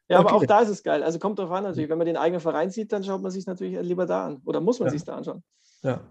Ja, 0.07 0.19
okay. 0.19 0.27
aber 0.27 0.37
auch 0.37 0.45
da 0.45 0.61
ist 0.61 0.69
es 0.69 0.83
geil. 0.83 1.03
Also 1.03 1.19
kommt 1.19 1.39
drauf 1.39 1.51
an 1.51 1.63
natürlich. 1.63 1.89
Wenn 1.89 1.97
man 1.97 2.07
den 2.07 2.17
eigenen 2.17 2.41
Verein 2.41 2.69
sieht, 2.69 2.91
dann 2.91 3.03
schaut 3.03 3.21
man 3.21 3.31
sich 3.31 3.45
natürlich 3.45 3.79
lieber 3.81 4.05
da 4.05 4.25
an. 4.25 4.41
Oder 4.45 4.59
muss 4.59 4.79
man 4.79 4.87
ja. 4.87 4.91
sich 4.91 5.03
da 5.03 5.15
anschauen. 5.15 5.43
Ja. 5.83 6.01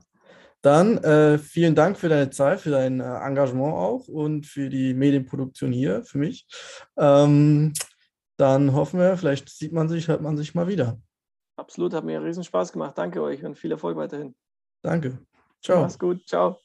Dann 0.63 0.99
äh, 0.99 1.39
vielen 1.39 1.75
Dank 1.75 1.99
für 1.99 2.09
deine 2.09 2.31
Zeit, 2.31 2.61
für 2.61 2.71
dein 2.71 3.01
äh, 3.01 3.05
Engagement 3.05 3.75
auch 3.75 4.09
und 4.09 4.47
für 4.47 4.69
die 4.69 4.95
Medienproduktion 4.95 5.73
hier 5.73 6.03
für 6.05 6.19
mich. 6.19 6.47
Ähm, 6.99 7.73
dann 8.41 8.73
hoffen 8.75 8.99
wir, 8.99 9.17
vielleicht 9.17 9.49
sieht 9.51 9.73
man 9.73 9.89
sich, 9.89 10.09
hört 10.09 10.23
man 10.23 10.37
sich 10.37 10.55
mal 10.55 10.67
wieder. 10.67 10.99
Absolut, 11.57 11.93
hat 11.93 12.05
mir 12.05 12.23
riesen 12.23 12.43
Spaß 12.43 12.73
gemacht. 12.73 12.97
Danke 12.97 13.23
euch 13.23 13.45
und 13.45 13.59
viel 13.59 13.71
Erfolg 13.71 13.97
weiterhin. 13.97 14.35
Danke. 14.83 15.19
Ciao. 15.63 15.83
Mach's 15.83 15.99
gut. 15.99 16.27
Ciao. 16.27 16.59